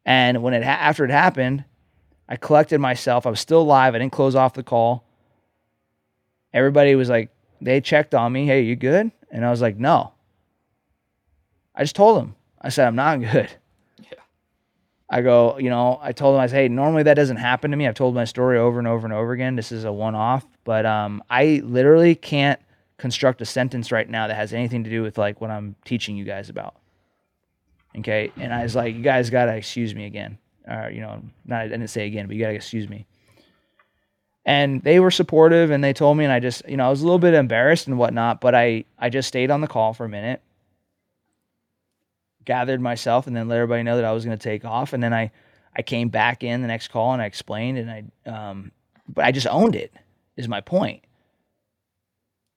[0.05, 1.65] And when it ha- after it happened,
[2.29, 3.27] I collected myself.
[3.27, 3.95] I was still live.
[3.95, 5.05] I didn't close off the call.
[6.53, 8.47] Everybody was like, they checked on me.
[8.47, 9.11] Hey, you good?
[9.31, 10.13] And I was like, no.
[11.75, 12.37] I just told them.
[12.61, 13.51] I said, I'm not good.
[13.99, 14.19] Yeah.
[15.11, 17.77] I go, you know, I told them, I said, hey, normally that doesn't happen to
[17.77, 17.87] me.
[17.87, 19.57] I've told my story over and over and over again.
[19.57, 22.61] This is a one off, but um, I literally can't
[22.97, 26.17] construct a sentence right now that has anything to do with like what I'm teaching
[26.17, 26.77] you guys about.
[27.99, 28.33] Okay.
[28.37, 30.39] And I was like, you guys got to excuse me again.
[30.67, 33.07] Or, you know, not, I didn't say again, but you got to excuse me.
[34.47, 37.01] And they were supportive and they told me, and I just, you know, I was
[37.01, 40.05] a little bit embarrassed and whatnot, but I, I just stayed on the call for
[40.05, 40.43] a minute
[42.45, 44.93] gathered myself and then let everybody know that I was going to take off.
[44.93, 45.31] And then I,
[45.77, 48.71] I came back in the next call and I explained and I, um,
[49.09, 49.93] but I just owned it
[50.37, 51.03] is my point,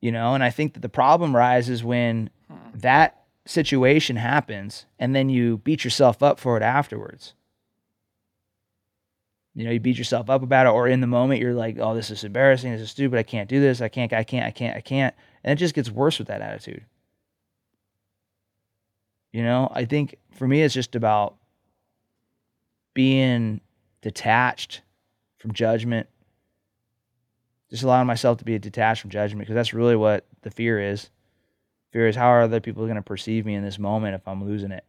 [0.01, 0.33] you know?
[0.33, 2.79] And I think that the problem rises when Hmm.
[2.79, 3.16] that
[3.47, 7.33] situation happens and then you beat yourself up for it afterwards.
[9.57, 11.95] You know, you beat yourself up about it, or in the moment you're like, "Oh,
[11.95, 12.71] this is embarrassing.
[12.71, 13.17] This is stupid.
[13.17, 13.81] I can't do this.
[13.81, 14.13] I can't.
[14.13, 14.45] I can't.
[14.45, 14.77] I can't.
[14.77, 16.85] I can't." And it just gets worse with that attitude.
[19.31, 21.37] You know, I think for me, it's just about
[22.93, 23.61] being
[24.01, 24.81] detached
[25.39, 26.07] from judgment,
[27.71, 31.09] just allowing myself to be detached from judgment, because that's really what the fear is.
[31.97, 34.43] Fear is how are other people going to perceive me in this moment if I'm
[34.45, 34.85] losing it?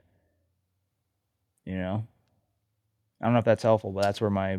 [1.65, 2.07] You know,
[3.19, 4.59] I don't know if that's helpful, but that's where my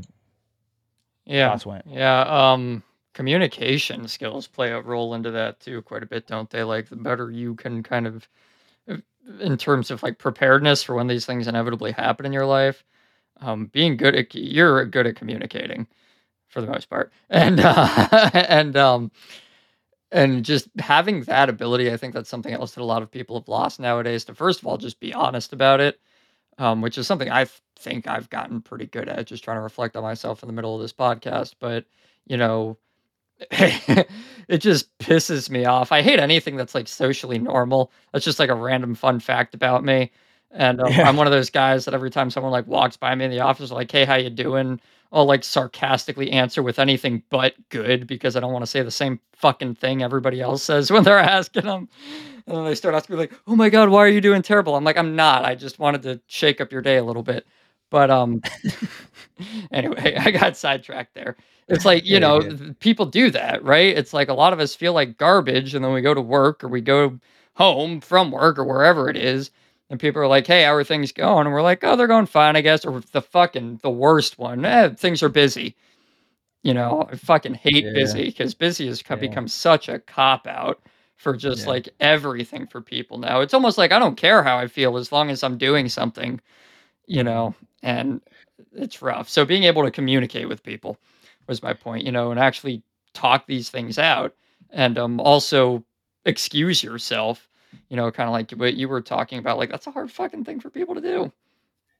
[1.27, 1.49] Yeah.
[1.49, 1.85] thoughts went.
[1.85, 2.21] Yeah.
[2.21, 2.81] Um,
[3.13, 6.63] communication skills play a role into that too, quite a bit, don't they?
[6.63, 8.27] Like the better you can kind of,
[9.39, 12.83] in terms of like preparedness for when these things inevitably happen in your life,
[13.41, 15.87] um, being good at you're good at communicating
[16.49, 19.11] for the most part, and uh, and um,
[20.11, 23.39] and just having that ability, I think that's something else that a lot of people
[23.39, 24.25] have lost nowadays.
[24.25, 25.99] To first of all, just be honest about it,
[26.59, 27.47] um, which is something I
[27.79, 29.27] think I've gotten pretty good at.
[29.27, 31.85] Just trying to reflect on myself in the middle of this podcast, but
[32.27, 32.77] you know,
[33.51, 35.91] it just pisses me off.
[35.91, 37.91] I hate anything that's like socially normal.
[38.13, 40.11] That's just like a random fun fact about me.
[40.51, 41.07] And um, Yeah.
[41.07, 43.39] I'm one of those guys that every time someone like walks by me in the
[43.41, 44.79] office, like, "Hey, how you doing?"
[45.11, 48.91] I'll like sarcastically answer with anything but good because I don't want to say the
[48.91, 51.89] same fucking thing everybody else says when they're asking them.
[52.45, 54.75] And then they start asking me like, "Oh my god, why are you doing terrible?"
[54.75, 55.45] I'm like, "I'm not.
[55.45, 57.45] I just wanted to shake up your day a little bit."
[57.91, 58.41] But um
[59.71, 61.35] anyway, I got sidetracked there.
[61.67, 62.41] It's like, you know,
[62.79, 63.95] people do that, right?
[63.95, 66.63] It's like a lot of us feel like garbage and then we go to work
[66.63, 67.19] or we go
[67.55, 69.51] home from work or wherever it is
[69.89, 72.25] and people are like, "Hey, how are things going?" And we're like, "Oh, they're going
[72.27, 75.75] fine, I guess." Or the fucking the worst one, eh, things are busy.
[76.63, 77.93] You know, I fucking hate Yeah.
[77.93, 79.17] busy because busy has Yeah.
[79.17, 80.81] become such a cop out
[81.17, 81.67] for just Yeah.
[81.67, 83.41] like everything for people now.
[83.41, 86.41] It's almost like I don't care how I feel as long as I'm doing something,
[87.07, 88.21] you know, and
[88.73, 89.29] it's rough.
[89.29, 90.97] So being able to communicate with people
[91.47, 92.83] was my point, you know, and actually
[93.13, 94.35] talk these things out
[94.71, 95.83] and um also
[96.25, 97.48] excuse yourself
[97.89, 99.57] you know, kind of like what you were talking about.
[99.57, 101.31] Like that's a hard fucking thing for people to do.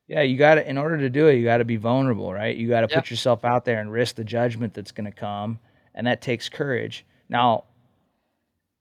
[0.07, 2.55] Yeah, you got to in order to do it, you got to be vulnerable, right?
[2.55, 2.95] You got to Yeah.
[2.95, 5.59] put yourself out there and risk the judgment that's going to come,
[5.93, 7.05] and that takes courage.
[7.29, 7.65] Now,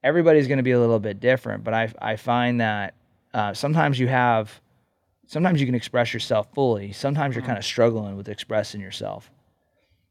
[0.03, 2.95] everybody's going to be a little bit different, but I I find that
[3.35, 4.61] uh, sometimes you have,
[5.27, 6.93] sometimes you can express yourself fully.
[6.93, 7.47] Sometimes you're Mhm.
[7.47, 9.31] kind of struggling with expressing yourself.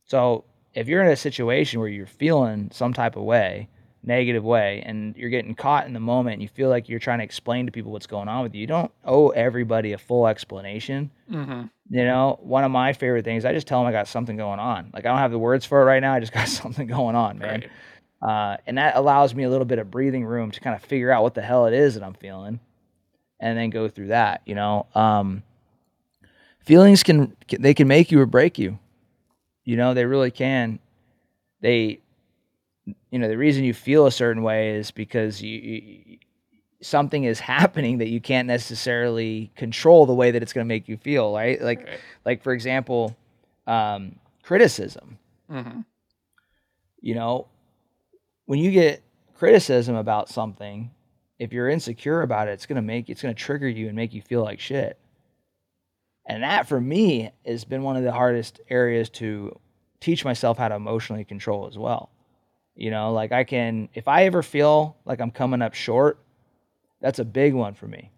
[0.05, 3.69] So if you're in a situation where you're feeling some type of way,
[4.07, 7.19] negative way, and you're getting caught in the moment, and you feel like you're trying
[7.19, 10.27] to explain to people what's going on with you, you don't owe everybody a full
[10.27, 11.11] explanation.
[11.29, 11.63] Mm-hmm.
[11.89, 14.59] You know, one of my favorite things, I just tell them I got something going
[14.59, 14.89] on.
[14.93, 16.13] Like I don't have the words for it right now.
[16.13, 17.61] I just got something going on, man.
[17.61, 17.69] Right.
[18.19, 21.11] Uh, and that allows me a little bit of breathing room to kind of figure
[21.11, 22.59] out what the hell it is that I'm feeling,
[23.39, 24.41] and then go through that.
[24.45, 25.43] You know, um,
[26.61, 28.79] feelings can can- they can make you or break you.
[29.65, 30.79] You know, they really can.
[31.59, 31.99] They,
[33.11, 36.17] you know, the reason you feel a certain way is because you, you
[36.81, 40.87] something is happening that you can't necessarily control the way that it's going to make
[40.87, 41.33] you feel.
[41.33, 41.61] Right?
[41.61, 41.99] Like, Right.
[42.25, 43.15] like for example,
[43.65, 45.17] um, criticism
[45.51, 45.81] Mm-hmm.
[47.01, 47.47] you know,
[48.45, 49.01] when you get
[49.35, 50.91] criticism about something,
[51.39, 54.21] if you're insecure about it, it's gonna make it's gonna trigger you and make you
[54.21, 54.97] feel like shit.
[56.25, 59.57] And that for me has been one of the hardest areas to
[60.01, 62.09] teach myself how to emotionally control as well.
[62.77, 66.19] You know, like I can if I ever feel like I'm coming up short,
[67.01, 68.11] that's a big one for me.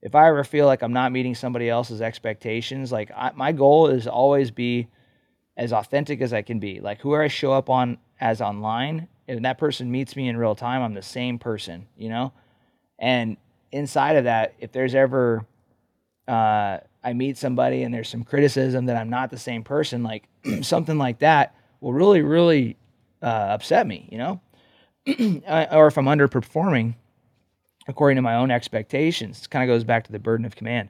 [0.00, 3.88] If I ever feel like I'm not meeting somebody else's expectations, like I, my goal
[3.88, 4.88] is always be
[5.56, 6.80] as authentic as I can be.
[6.80, 10.54] Like whoever I show up on as online, if that person meets me in real
[10.54, 12.32] time, I'm the same person, you know?
[12.98, 13.38] And
[13.72, 15.46] inside of that, if there's ever
[16.28, 20.28] uh, I meet somebody and there's some criticism that I'm not the same person, like
[20.62, 22.76] something like that will really, really
[23.24, 24.40] uh, upset me, you know?
[25.46, 26.94] Or if I'm underperforming
[27.88, 30.88] according to my own expectations, it kind of goes back to the burden of command.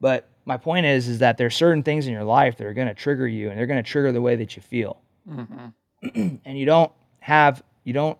[0.00, 2.88] But my point is, is that there's certain things in your life that are going
[2.88, 5.00] to trigger you, and they're going to trigger the way that you feel.
[5.28, 6.36] Mm-hmm.
[6.44, 8.18] and you don't have you don't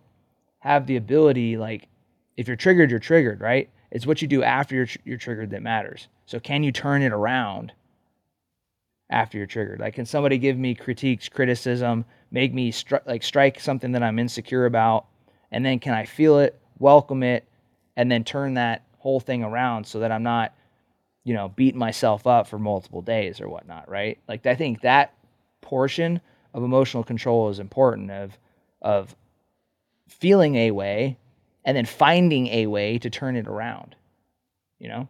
[0.61, 1.89] have the ability like
[2.37, 3.71] if you're triggered, you're triggered, right?
[3.91, 6.09] It's what you do after you're, tr- you're triggered that matters.
[6.27, 7.73] So can you turn it around
[9.11, 9.79] after you're triggered?
[9.81, 12.05] Like, can somebody give me critiques, criticism,
[12.35, 15.07] make me stri- like strike something that I'm insecure about,
[15.53, 17.49] and then can I feel it, welcome it,
[17.97, 20.53] and then turn that whole thing around so that I'm not,
[21.23, 24.19] you know, beating myself up for multiple days or whatnot, right?
[24.27, 25.15] Like, I think that
[25.61, 26.21] portion
[26.53, 28.37] of emotional control is important of
[28.83, 29.15] of
[30.09, 31.17] feeling a way
[31.65, 33.95] and then finding a way to turn it around.
[34.81, 35.09] You know?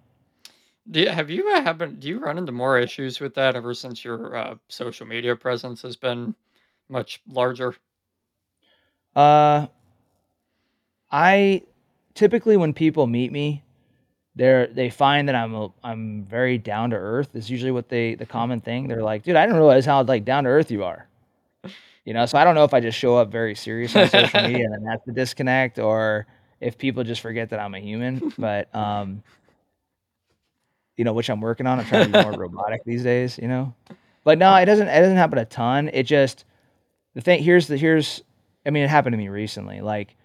[0.90, 1.98] Do you, have you uh, happen?
[1.98, 5.80] Do you run into more issues with that ever since your uh, social media presence
[5.80, 6.34] has been
[6.88, 7.74] much larger?
[9.14, 9.66] Uh
[11.10, 11.62] I
[12.14, 13.62] typically when people meet me,
[14.34, 18.14] they're they find that I'm a, I'm very down to earth is usually what they
[18.16, 18.88] the common thing.
[18.88, 21.06] They're like, "Dude, I didn't realize how like down to earth you are."
[22.04, 24.42] You know, so I don't know if I just show up very serious on social
[24.42, 26.26] media and that's the disconnect or
[26.60, 29.22] if people just forget that I'm a human, but um
[30.96, 31.80] you know, which I'm working on.
[31.80, 33.74] I'm trying to be more robotic these days, you know.
[34.22, 35.90] But no, it doesn't it doesn't happen a ton.
[35.92, 36.44] It just
[37.14, 38.22] the thing here's the here's
[38.66, 39.80] I mean, it happened to me recently.
[39.80, 40.16] Like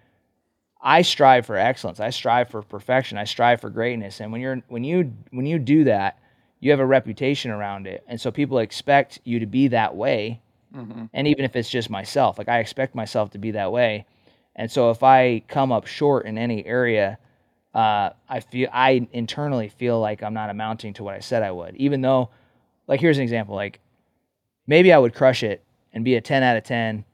[0.82, 2.00] I strive for excellence.
[2.00, 3.18] I strive for perfection.
[3.18, 4.20] I strive for greatness.
[4.20, 6.18] And when you're when you when you do that,
[6.60, 8.04] you have a reputation around it.
[8.06, 10.40] And so people expect you to be that way.
[10.74, 11.06] Mm-hmm.
[11.12, 14.06] And even if it's just myself, like I expect myself to be that way.
[14.56, 17.18] And so if I come up short in any area,
[17.74, 21.52] uh, I feel I internally feel like I'm not amounting to what I said I
[21.52, 21.76] would.
[21.76, 22.30] Even though,
[22.88, 23.54] like, here's an example.
[23.54, 23.80] Like,
[24.66, 27.04] maybe I would crush it and be a 10 out of 10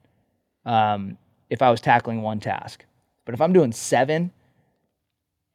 [0.64, 1.18] um,
[1.50, 2.84] if I was tackling one task.
[3.24, 4.32] But if I'm doing seven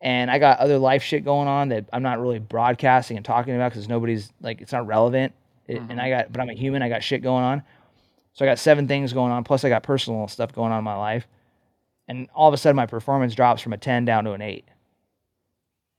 [0.01, 3.55] and I got other life shit going on that I'm not really broadcasting and talking
[3.55, 5.33] about because nobody's like, it's not relevant,
[5.67, 5.91] It, Mhm.
[5.91, 6.81] And I got, but I'm a human.
[6.81, 7.63] I got shit going on.
[8.33, 9.43] So I got seven things going on.
[9.43, 11.27] Plus I got personal stuff going on in my life.
[12.07, 14.65] And all of a sudden my performance drops from a 10 down to an eight.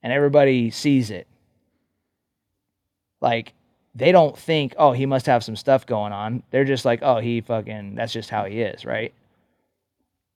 [0.02, 1.28] And everybody sees it.
[3.20, 3.54] Like
[3.94, 6.42] they don't think, oh, he must have some stuff going on.
[6.50, 9.12] They're just like, oh, he fucking, that's just how he is, right?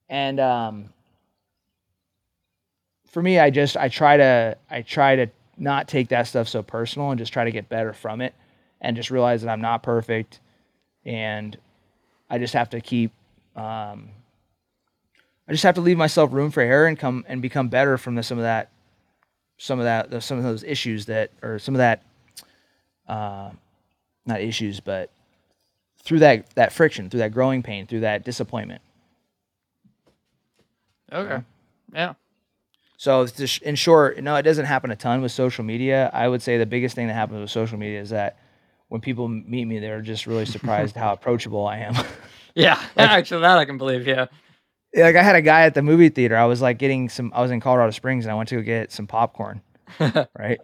[0.09, 0.93] And um,
[3.11, 6.63] for me, I just, I try to, I try to not take that stuff so
[6.63, 8.35] personal and just try to get better from it
[8.81, 10.41] and just realize that I'm not perfect
[11.07, 11.57] and
[12.29, 13.13] I just have to keep,
[13.57, 14.11] um,
[15.49, 18.17] I just have to leave myself room for error and come and become better from
[18.17, 18.71] the, some of that,
[19.57, 22.03] some of that, some of those issues that, or some of that,
[23.09, 23.51] uh,
[24.25, 25.11] not issues, but
[26.03, 28.83] through that that friction, through that growing pain, through that disappointment.
[31.13, 31.43] Okay.
[31.95, 32.15] Yeah.
[32.99, 36.11] So, to sh- in short, no, it doesn't happen a ton with social media.
[36.13, 38.39] I would say the biggest thing that happens with social media is that
[38.89, 41.95] when people meet me, they're just really surprised how approachable I am.
[42.55, 42.81] Yeah.
[42.97, 44.07] Actually, that I can believe.
[44.07, 44.27] Yeah.
[44.95, 46.37] Yeah, like I had a guy at the movie theater.
[46.37, 47.31] I was like getting some.
[47.35, 49.61] I was in Colorado Springs and I went to go get some popcorn,
[50.39, 50.59] right?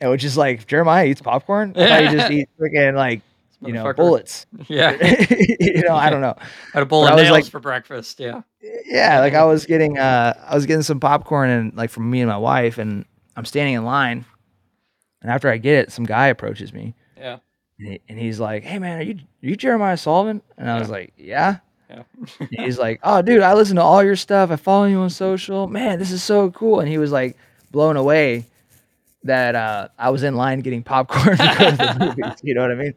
[0.00, 1.72] And which is like Jeramiah eats popcorn.
[1.76, 3.22] I thought you just eat freaking like
[3.60, 4.46] you know bullets.
[4.68, 4.92] Yeah.
[5.60, 6.36] you know, I don't know.
[6.72, 8.20] Had a bowl But of I was nails like- for breakfast.
[8.20, 8.42] Yeah.
[8.86, 12.20] Yeah, like I was getting uh I was getting some popcorn and like from me
[12.20, 13.04] and my wife and
[13.36, 14.24] I'm standing in line
[15.22, 17.38] and after I get it, some guy approaches me Yeah.
[17.80, 20.78] and, he, and he's like, "Hey man, are you are you Jeramiah Solven?" And I
[20.78, 21.58] was like, "Yeah."
[21.90, 22.02] Yeah.
[22.50, 24.50] He's like, "Oh, dude, I listen to all your stuff.
[24.50, 25.66] I follow you on social.
[25.68, 27.36] Man, this is so cool." And he was like
[27.70, 28.44] blown away
[29.24, 32.38] that uh, I was in line getting popcorn to the movies.
[32.42, 32.94] You know what I mean?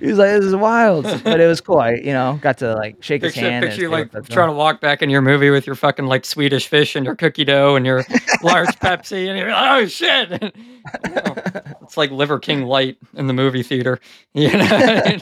[0.00, 1.78] He was like, "This is wild," but it was cool.
[1.78, 3.64] I, you know, got to like shake his hand.
[3.64, 5.76] picture you like what's up to trying to walk back in your movie with your
[5.76, 8.04] fucking like Swedish fish and your cookie dough and your
[8.42, 10.54] large Pepsi and you're like, oh shit.
[11.04, 11.34] You know,
[11.82, 14.00] it's like Liver King Light in the movie theater.
[14.32, 15.18] You know?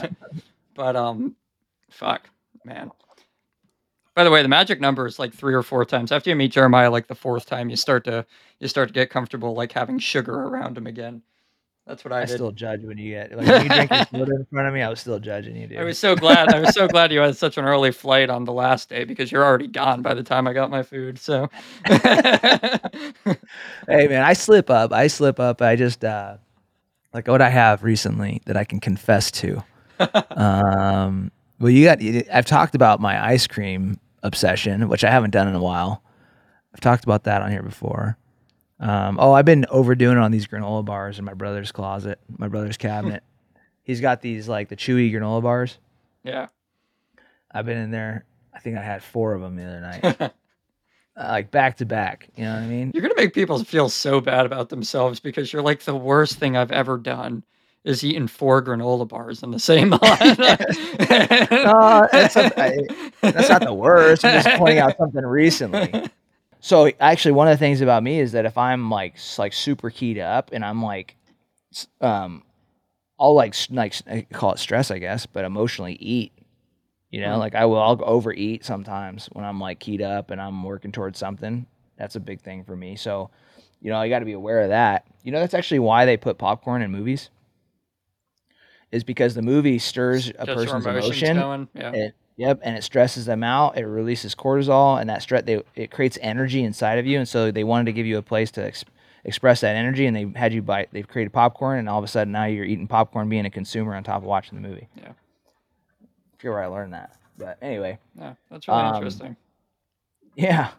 [0.73, 1.35] but um
[1.89, 2.29] fuck,
[2.63, 2.91] man.
[4.15, 6.11] By the way, the magic number is like three or four times.
[6.11, 8.25] After you meet Jeramiah like the fourth time, you start to
[8.59, 11.21] you start to get comfortable like having sugar around him again.
[11.89, 12.35] That's what I, I did.
[12.35, 14.83] still judge when you get like when you drink your soda in front of me.
[14.83, 15.79] I was still judging you, dude.
[15.79, 16.53] I was so glad.
[16.53, 19.31] I was so glad you had such an early flight on the last day because
[19.31, 21.17] you're already gone by the time I got my food.
[21.17, 21.49] So,
[21.85, 21.97] hey
[23.87, 24.93] man, I slip up.
[24.93, 25.63] I slip up.
[25.63, 26.37] I just uh
[27.11, 29.63] like what I have recently that I can confess to.
[30.37, 31.99] um, well, you got.
[32.31, 36.03] I've talked about my ice cream obsession, which I haven't done in a while.
[36.73, 38.17] I've talked about that on here before.
[38.79, 42.47] Um, oh, I've been overdoing it on these granola bars in my brother's closet, my
[42.47, 43.23] brother's cabinet.
[43.83, 45.77] He's got these like the chewy granola bars.
[46.23, 46.47] yeah.
[47.51, 48.25] I've been in there.
[48.53, 50.29] I think I had four of them the other night, uh,
[51.17, 52.29] like back to back.
[52.35, 52.91] You know what I mean?
[52.93, 56.55] You're gonna make people feel so bad about themselves because you're like the worst thing
[56.55, 57.43] I've ever done
[57.85, 60.35] is eating four granola bars in the same line.
[61.51, 62.77] No, that's not, I-
[63.21, 64.23] that's not the worst.
[64.25, 66.09] I'm just pointing out something recently.
[66.61, 69.89] So actually, one of the things about me is that if I'm like like super
[69.89, 71.15] keyed up and I'm like,
[72.01, 72.43] um,
[73.19, 76.33] I'll like like I call it stress, I guess, but emotionally eat.
[77.11, 77.39] You know, Mm.
[77.39, 81.17] like I will I'll overeat sometimes when I'm like keyed up and I'm working towards
[81.17, 81.65] something.
[81.97, 82.95] That's a big thing for me.
[82.95, 83.29] So,
[83.81, 85.05] you know, you got to be aware of that.
[85.23, 87.29] You know, that's actually why they put popcorn in movies.
[88.91, 91.37] Is because the movie stirs a your person's emotion.
[91.37, 91.67] going.
[91.75, 91.91] Yeah.
[91.91, 93.77] It, yep, and it stresses them out.
[93.77, 97.17] It releases cortisol, and that stress they it creates energy inside of you.
[97.19, 98.83] And so they wanted to give you a place to ex-
[99.23, 100.87] express that energy, and they had you buy.
[100.91, 103.93] They've created popcorn, and all of a sudden now you're eating popcorn, being a consumer
[103.93, 104.87] on top of watching the movie.
[104.97, 105.09] Yeah.
[105.09, 108.33] I forget where I learned that, but anyway, yeah.
[108.49, 109.35] That's really Um, interesting.
[110.35, 110.71] yeah,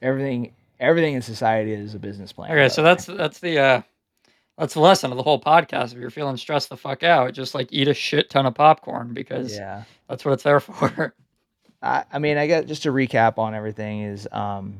[0.00, 2.50] everything everything in society is a business plan.
[2.52, 3.82] Okay, so that's that's the uh
[4.58, 5.92] that's the lesson of the whole podcast.
[5.92, 9.14] If you're feeling stressed the fuck out, just like eat a shit ton of popcorn
[9.14, 9.84] because yeah.
[10.08, 11.14] that's what it's there for.
[11.82, 14.78] I, I mean, I guess just to recap on everything is um,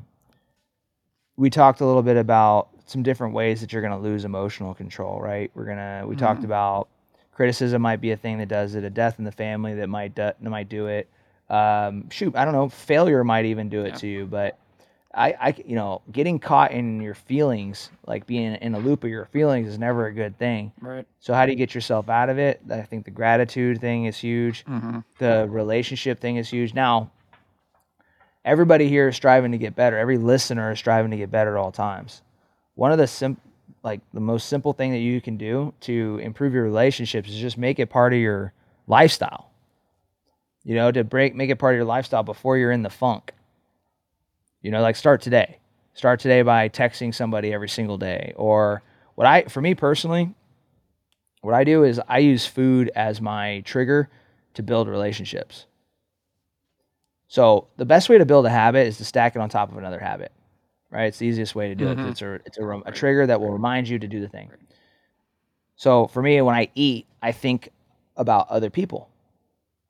[1.37, 4.75] we talked a little bit about some different ways that you're going to lose emotional
[4.75, 5.51] control, right?
[5.55, 6.47] We're gonna we talked Mhm.
[6.47, 6.89] about
[7.33, 10.15] criticism might be a thing that does it, a death in the family that might
[10.17, 11.09] do, that might do it.
[11.49, 13.97] Um, shoot, I don't know, failure might even do it Yeah.
[13.97, 14.59] to you, but
[15.15, 19.11] I, I, you know, getting caught in your feelings, like being in a loop of
[19.11, 20.71] your feelings, is never a good thing.
[20.81, 21.07] right.
[21.19, 22.61] So how do you get yourself out of it?
[22.71, 24.99] I think the gratitude thing is huge Mm-hmm.
[25.19, 26.75] the relationship thing is huge.
[26.75, 27.11] Now,
[28.45, 29.97] everybody here is striving to get better.
[29.99, 32.23] Every listener is striving to get better at all times.
[32.75, 33.41] One of the sim-
[33.83, 37.57] like the most simple thing that you can do to improve your relationships is just
[37.59, 38.53] make it part of your
[38.87, 39.51] lifestyle.
[40.65, 43.33] You know, to break make it part of your lifestyle before you're in the funk.
[44.63, 45.59] You know, like start today.
[45.95, 48.83] Start today by texting somebody every single day or
[49.17, 50.33] what I for me personally
[51.41, 54.09] what I do is I use food as my trigger
[54.55, 55.67] to build relationships.
[57.29, 59.77] So the best way to build a habit is to stack it on top of
[59.79, 60.33] another habit,
[60.91, 61.07] right?
[61.07, 62.05] It's the easiest way to do Mhm.
[62.05, 62.09] it.
[62.11, 64.51] It's a it's a, a trigger that will remind you to do the thing.
[65.77, 67.71] So for me, when I eat, I think
[68.17, 69.09] about other people.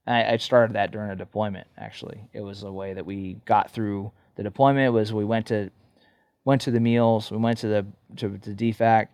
[0.07, 1.69] I, I started that during a deployment.
[1.79, 4.95] Actually, it was a way that we got through the deployment.
[4.95, 5.71] Was we went to
[6.45, 7.87] went to the meals, we went to the
[8.17, 9.09] to, to DFAC,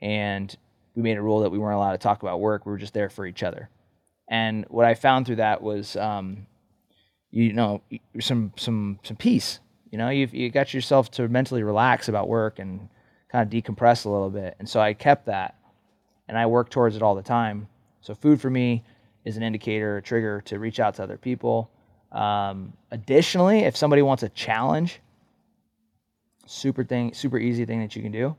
[0.00, 0.56] and
[0.94, 2.64] we made a rule that we weren't allowed to talk about work.
[2.64, 3.68] We were just there for each other.
[4.28, 6.46] And what I found through that was, um,
[7.30, 7.82] you know,
[8.18, 9.60] some some some peace.
[9.90, 12.88] You know, you've you got yourself to mentally relax about work and
[13.30, 14.56] kind of decompress a little bit.
[14.58, 15.56] And so I kept that,
[16.28, 17.68] and I work towards it all the time.
[18.00, 18.84] So food for me
[19.24, 21.70] is an indicator, a trigger to reach out to other people.
[22.12, 25.00] Um, additionally, if somebody wants a challenge,
[26.46, 28.36] super thing, super easy thing that you can do.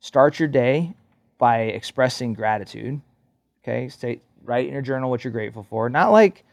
[0.00, 0.94] Start your day
[1.38, 3.00] by expressing gratitude.
[3.62, 5.90] Okay, state write in your journal what you're grateful for.
[5.90, 6.44] Not like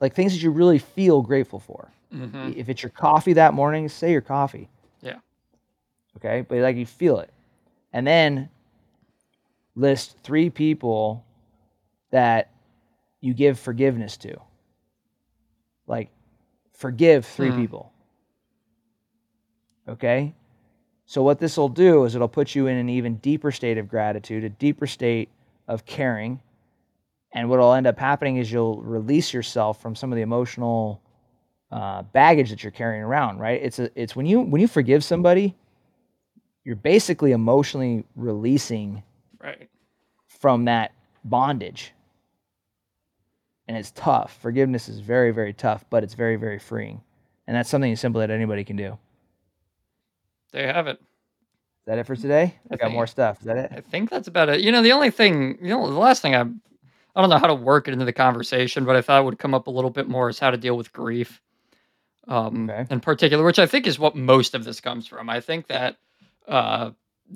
[0.00, 1.88] like things that you really feel grateful for.
[2.10, 4.68] hmm If it's your coffee that morning, say your coffee.
[5.00, 5.16] Yeah.
[6.18, 7.30] Okay, but like you feel it,
[7.92, 8.48] and then
[9.74, 11.24] list three people
[12.10, 12.50] that
[13.20, 14.40] you give forgiveness to.
[15.86, 16.10] Like,
[16.72, 17.56] forgive three Hmm.
[17.60, 17.92] people.
[19.88, 20.34] Okay?
[21.06, 23.88] So, what this will do is it'll put you in an even deeper state of
[23.88, 25.28] gratitude, a deeper state
[25.68, 26.40] of caring.
[27.32, 31.00] And what will end up happening is you'll release yourself from some of the emotional
[31.70, 33.60] uh, baggage that you're carrying around, right?
[33.62, 35.54] It's a, it's when you when you forgive somebody,
[36.64, 39.02] you're basically emotionally releasing
[39.42, 39.68] Right.
[40.26, 40.92] from that
[41.24, 41.92] bondage.
[43.68, 44.38] And it's tough.
[44.40, 47.00] Forgiveness is very, very tough, but it's very, very freeing.
[47.46, 48.98] And that's something simple that anybody can do.
[50.52, 50.98] There you have it.
[51.00, 52.54] Is that it for today?
[52.70, 53.40] I I got think- more stuff.
[53.40, 53.72] Is that it?
[53.76, 54.60] I think that's about it.
[54.60, 57.46] You know, the only thing, you know, the last thing I, I don't know how
[57.48, 60.08] to work it into the conversation, but I thought would come up a little bit
[60.08, 61.40] more is how to deal with grief,
[62.28, 62.86] um, Okay.
[62.92, 65.28] in particular, which I think is what most of this comes from.
[65.30, 65.96] I think that
[66.48, 66.90] uh,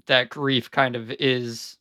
[0.06, 1.76] that grief kind of is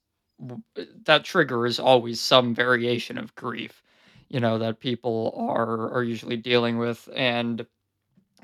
[1.05, 3.83] that trigger is always some variation of grief,
[4.29, 7.65] you know, that people are are usually dealing with, and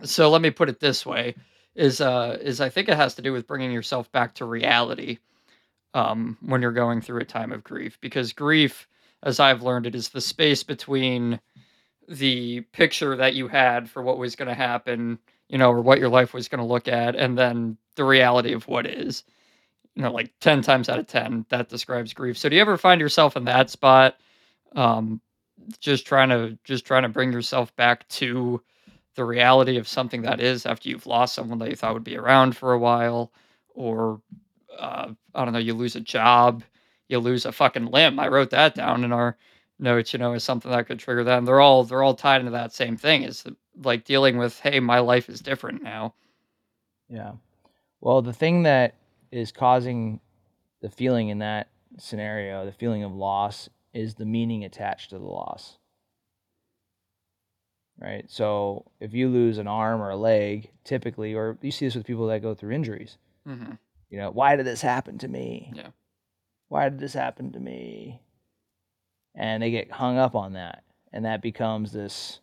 [0.03, 1.35] so let me put it this way:
[1.75, 5.19] is uh is I think it has to do with bringing yourself back to reality
[5.95, 8.87] um, when you're going through a time of grief because grief
[9.23, 11.39] as i've learned it is the space between
[12.09, 15.19] the picture that you had for what was going to happen
[15.49, 18.53] you know or what your life was going to look at and then the reality
[18.53, 19.23] of what is.
[19.95, 22.37] You know like 10 times out of 10 that describes grief.
[22.37, 24.17] So do you ever find yourself in that spot?
[24.75, 25.21] Um,
[25.79, 28.61] just trying to just trying to bring yourself back to
[29.15, 32.17] the reality of something that is after you've lost someone that you thought would be
[32.17, 33.31] around for a while
[33.73, 34.21] or
[34.77, 36.63] uh, I don't know, you lose a job,
[37.07, 38.19] you lose a fucking limb.
[38.19, 39.37] I wrote that down in our
[39.79, 41.37] notes, you know, is something that could trigger that.
[41.37, 43.23] And they're all they're all tied into that same thing.
[43.23, 43.43] Is
[43.83, 46.13] like dealing with, hey, my life is different now.
[47.09, 47.33] Yeah.
[48.01, 48.95] Well, the thing that
[49.31, 50.19] is causing
[50.81, 55.25] the feeling in that scenario, the feeling of loss, is the meaning attached to the
[55.25, 55.79] loss.
[57.97, 58.25] Right?
[58.27, 62.05] So if you lose an arm or a leg, typically, or you see this with
[62.05, 63.17] people that go through injuries,
[63.47, 63.71] hmm
[64.11, 65.71] you know, why did this happen to me?
[65.75, 65.87] Yeah.
[66.69, 68.21] Why did this happen to me?
[69.33, 70.83] And they get hung up on that.
[71.11, 72.39] And that becomes this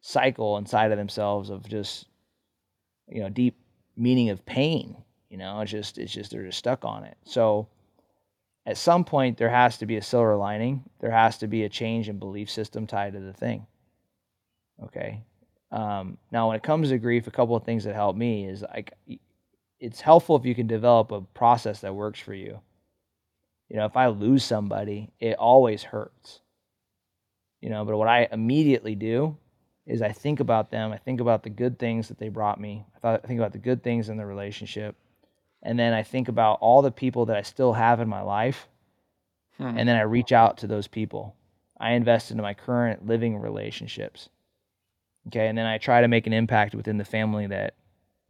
[0.00, 2.06] cycle inside of themselves of just,
[3.08, 3.58] you know, deep
[3.96, 4.96] meaning of pain.
[5.28, 7.16] You know, it's just, it's just, they're just stuck on it.
[7.24, 7.68] So
[8.66, 10.82] at some point, there has to be a silver lining.
[10.98, 13.66] There has to be a change in belief system tied to the thing.
[14.82, 15.22] Okay.
[15.70, 18.62] Um, now, when it comes to grief, a couple of things that help me is
[18.62, 18.92] like,
[19.78, 22.60] it's helpful if you can develop a process that works for you.
[23.68, 26.40] You know, if I lose somebody, it always hurts.
[27.60, 29.36] You know, but what I immediately do
[29.86, 30.92] is I think about them.
[30.92, 32.84] I think about the good things that they brought me.
[32.96, 34.96] I, thought, I think about the good things in the relationship.
[35.66, 38.68] And then I think about all the people that I still have in my life.
[39.58, 39.76] Hmm.
[39.76, 41.34] And then I reach out to those people.
[41.78, 44.28] I invest into my current living relationships.
[45.26, 45.48] Okay.
[45.48, 47.74] And then I try to make an impact within the family that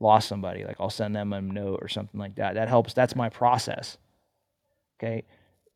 [0.01, 0.65] lost somebody.
[0.65, 2.55] Like I'll send them a note or something like that.
[2.55, 2.95] That helps.
[2.95, 3.99] That's my process.
[4.99, 5.25] Okay.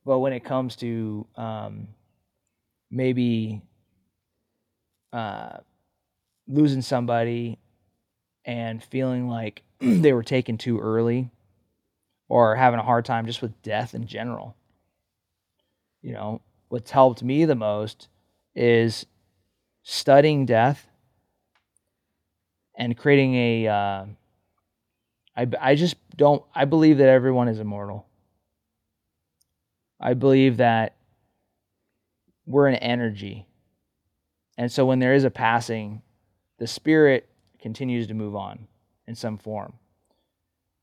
[0.07, 1.89] But when it comes to um,
[2.91, 3.61] maybe
[5.13, 5.59] uh,
[6.49, 7.59] losing somebody
[8.47, 11.31] and feeling like they were taken too early
[12.31, 14.57] or having a hard time just with death in general,
[16.01, 18.09] you know, what's helped me the most
[18.55, 19.05] is
[19.83, 20.87] studying death
[22.75, 24.05] and creating a uh,
[25.37, 28.07] I, I just don't i believe that everyone is immortal
[30.01, 30.97] I believe that
[32.47, 33.47] we're an energy.
[34.57, 36.01] And so when there is a passing,
[36.59, 37.29] the spirit
[37.61, 38.67] continues to move on
[39.07, 39.75] in some form.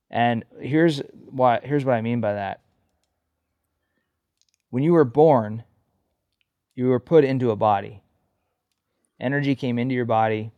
[0.09, 0.99] And here's
[1.29, 2.61] what here's what I mean by that.
[4.69, 5.63] When you were born,
[6.75, 8.01] you were put into a body.
[9.19, 10.51] Energy came into your body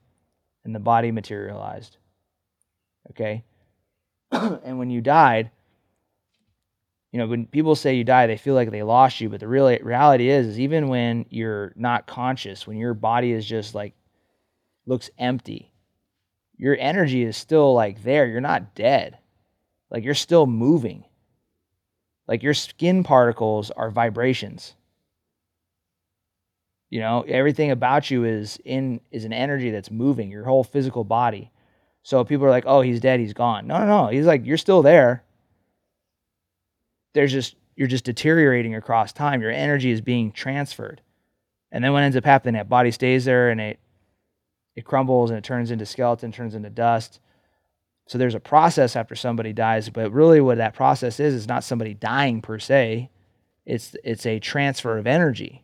[0.64, 1.98] and the body materialized.
[3.12, 3.44] Okay?
[4.32, 5.52] and when you died,
[7.12, 9.48] you know, when people say you die, they feel like they lost you, but the
[9.48, 13.94] real reality is is even when you're not conscious, when your body is just like
[14.86, 15.72] looks empty,
[16.58, 18.28] your energy is still like there.
[18.28, 19.18] You're not dead.
[19.90, 21.06] Like you're still moving.
[22.28, 24.76] Like your skin particles are vibrations.
[26.90, 31.04] You know, everything about you is in is an energy that's moving, your whole physical
[31.04, 31.52] body.
[32.02, 34.08] So people are like, "Oh, he's dead, he's gone." No, no, no.
[34.08, 35.24] He's like, "You're still there."
[37.14, 39.42] There's just you're just deteriorating across time.
[39.42, 41.02] Your energy is being transferred.
[41.72, 43.80] And then what ends up happening, that body stays there and it
[44.76, 47.20] it crumbles and it turns into skeleton, turns into dust.
[48.10, 51.64] So there's a process after somebody dies, but really what that process is is not
[51.64, 53.12] somebody dying per se.
[53.68, 55.64] It's it's a transfer of energy.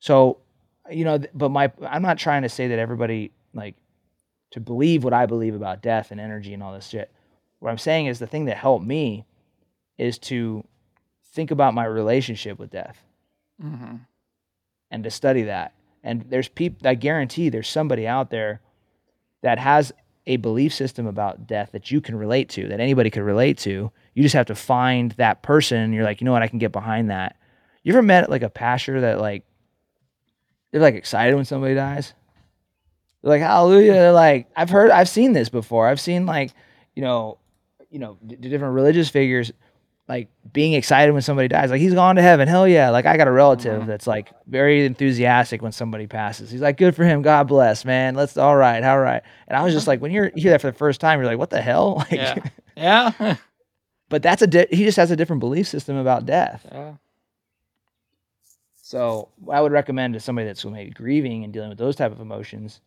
[0.00, 0.38] So,
[0.90, 3.76] you know, but my I'm not trying to say that everybody like
[4.50, 7.12] to believe what I believe about death and energy and all this shit.
[7.60, 9.24] What I'm saying is the thing that helped me
[9.98, 10.66] is to
[11.32, 13.04] think about my relationship with death
[13.62, 13.98] Mm-hmm.
[14.90, 15.74] and to study that.
[16.02, 18.60] And there's people, I guarantee there's somebody out there
[19.42, 19.92] that has
[20.26, 23.90] a belief system about death that you can relate to, that anybody could relate to.
[24.14, 25.92] You just have to find that person.
[25.92, 27.36] You're like, you know what, I can get behind that.
[27.82, 29.44] You ever met like a pastor that like,
[30.70, 32.14] they're like excited when somebody dies?
[33.22, 33.92] They're like, hallelujah.
[33.92, 35.88] They're like, I've heard, I've seen this before.
[35.88, 36.52] I've seen like,
[36.94, 37.38] you know,
[37.90, 39.52] you know, d- different religious figures
[40.12, 41.70] like being excited when somebody dies.
[41.70, 42.46] Like he's gone to heaven.
[42.46, 42.90] Hell yeah.
[42.90, 43.88] Like I got a relative mm-hmm.
[43.88, 46.50] that's like very enthusiastic when somebody passes.
[46.50, 47.22] He's like, good for him.
[47.22, 48.14] God bless, man.
[48.14, 49.22] Let's all right, all right.
[49.48, 49.88] And I was just mm-hmm.
[49.88, 52.04] like, when you're you hear that for the first time, you're like, what the hell?
[52.10, 52.34] Like, Yeah.
[52.76, 53.36] Yeah.
[54.10, 56.66] but that's a di- he just has a different belief system about death.
[56.70, 56.94] yeah.
[58.82, 62.20] So I would recommend to somebody that's maybe grieving and dealing with those type of
[62.20, 62.82] emotions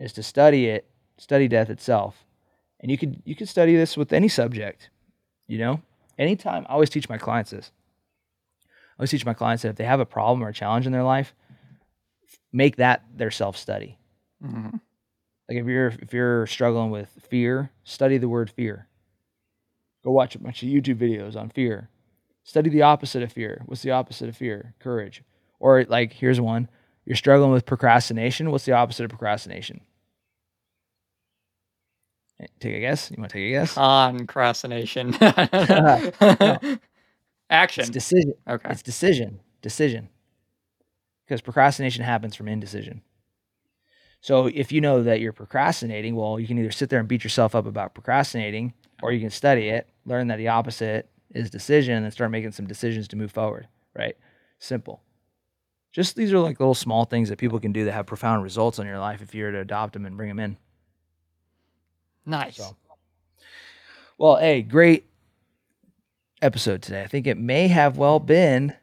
[0.00, 0.88] is to study it,
[1.18, 2.24] study death itself.
[2.80, 4.88] And you could you could study this with any subject,
[5.46, 5.82] you know?
[6.18, 7.70] Anytime I always teach my clients this.
[8.64, 10.92] I always teach my clients that if they have a problem or a challenge in
[10.92, 11.34] their life,
[12.52, 13.98] make that their self-study.
[14.42, 14.80] Mhm.
[15.48, 18.88] Like if you're if you're struggling with fear, study the word fear.
[20.04, 21.88] Go watch a bunch of YouTube videos on fear.
[22.44, 23.62] Study the opposite of fear.
[23.66, 24.74] What's the opposite of fear?
[24.78, 25.22] Courage.
[25.60, 26.68] Or like here's one.
[27.04, 28.50] You're struggling with procrastination.
[28.50, 29.80] What's the opposite of procrastination?
[32.60, 33.10] Take a guess.
[33.10, 33.74] You want to take a guess?
[33.74, 35.14] Concrastination.
[35.20, 36.76] Uh-huh.
[37.48, 37.82] Action.
[37.82, 38.34] It's decision.
[38.48, 38.70] okay.
[38.70, 39.40] It's decision.
[39.62, 40.08] Decision.
[41.24, 43.02] Because procrastination happens from indecision.
[44.20, 47.22] So if you know that you're procrastinating, well, you can either sit there and beat
[47.22, 51.94] yourself up about procrastinating, or you can study it, learn that the opposite is decision,
[51.94, 53.68] and then start making some decisions to move forward.
[53.94, 54.16] Right?
[54.58, 55.02] Simple.
[55.92, 58.78] Just these are like little small things that people can do that have profound results
[58.78, 60.56] on your life if you were to adopt them and bring them in.
[62.26, 62.56] Nice.
[62.56, 62.76] So,
[64.18, 65.06] well, hey, great
[66.42, 67.02] episode today.
[67.02, 68.74] I think it may have well been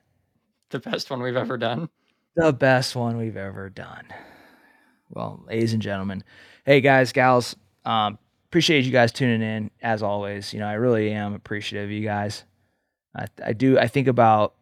[0.70, 1.90] The best one we've ever done.
[2.36, 4.06] the best one we've ever done.
[5.10, 6.24] Well, ladies and gentlemen,
[6.66, 8.18] hey guys, gals, um,
[8.50, 10.54] appreciate you guys tuning in as always.
[10.54, 12.44] You know, I really am appreciative of you guys.
[13.16, 13.78] I, I do.
[13.78, 14.56] I think about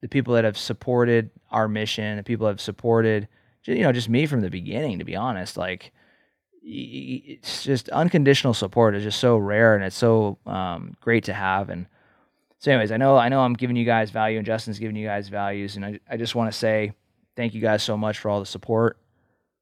[0.00, 3.26] the people that have supported our mission, the people that have supported,
[3.64, 5.00] you know, just me from the beginning.
[5.00, 5.92] To be honest, like
[6.62, 11.70] it's just unconditional support is just so rare and it's so um, great to have.
[11.70, 11.86] And
[12.58, 15.06] so, anyways, I know I know I'm giving you guys value, and Justin's giving you
[15.06, 16.92] guys values, and I I just want to say
[17.36, 18.98] thank you guys so much for all the support.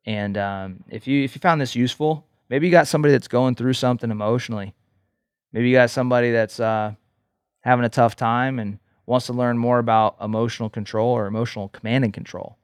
[0.04, 3.54] And um, if you if you found this useful, maybe you got somebody that's going
[3.54, 4.74] through something emotionally.
[5.52, 6.94] Maybe you got somebody that's uh,
[7.60, 12.04] having a tough time and wants to learn more about emotional control or emotional command
[12.04, 12.58] and control,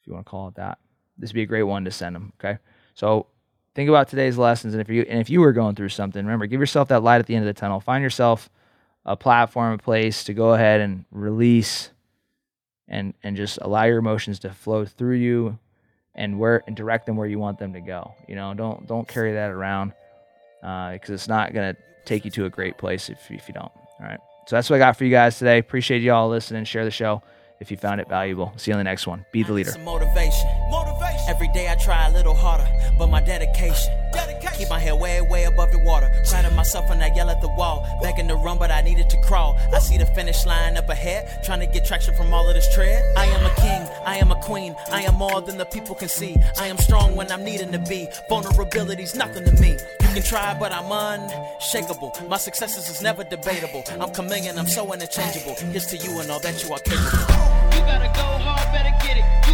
[0.00, 0.78] if you want to call it that.
[1.16, 2.32] This would be a great one to send them.
[2.38, 2.58] Okay,
[2.94, 3.26] so
[3.78, 6.46] think about today's lessons, and if you and if you were going through something, remember
[6.46, 7.78] give yourself that light at the end of the tunnel.
[7.78, 8.50] Find yourself
[9.04, 11.90] a platform, a place to go ahead and release
[12.88, 15.60] and and just allow your emotions to flow through you
[16.16, 18.14] and where and direct them where you want them to go.
[18.26, 19.92] You know, don't don't carry that around
[20.60, 23.70] uh, because it's not gonna take you to a great place if if you don't.
[24.00, 24.18] All right.
[24.48, 25.58] So that's what I got for you guys today.
[25.58, 26.64] Appreciate you all listening.
[26.64, 27.22] Share the show
[27.60, 28.52] if you found it valuable.
[28.56, 29.24] See you on the next one.
[29.32, 29.74] Be the leader.
[29.84, 30.48] Motivation.
[30.70, 31.28] Motivation.
[31.28, 33.92] Every day I try a little harder, but my dedication
[34.58, 36.10] Keep my head way, way above the water.
[36.28, 37.86] Proud myself when I yell at the wall.
[38.02, 39.56] Back in the run, but I needed to crawl.
[39.72, 42.72] I see the finish line up ahead, trying to get traction from all of this
[42.74, 43.04] tread.
[43.16, 46.08] I am a king, I am a queen, I am more than the people can
[46.08, 46.36] see.
[46.58, 48.08] I am strong when I'm needing to be.
[48.28, 49.76] Vulnerability's nothing to me.
[50.00, 52.12] You can try, but I'm unshakable.
[52.28, 53.84] My successes is never debatable.
[54.00, 55.54] I'm chameleon, I'm so interchangeable.
[55.70, 57.18] Here's to you and all that you are capable.
[57.74, 59.47] You gotta go hard, better get it.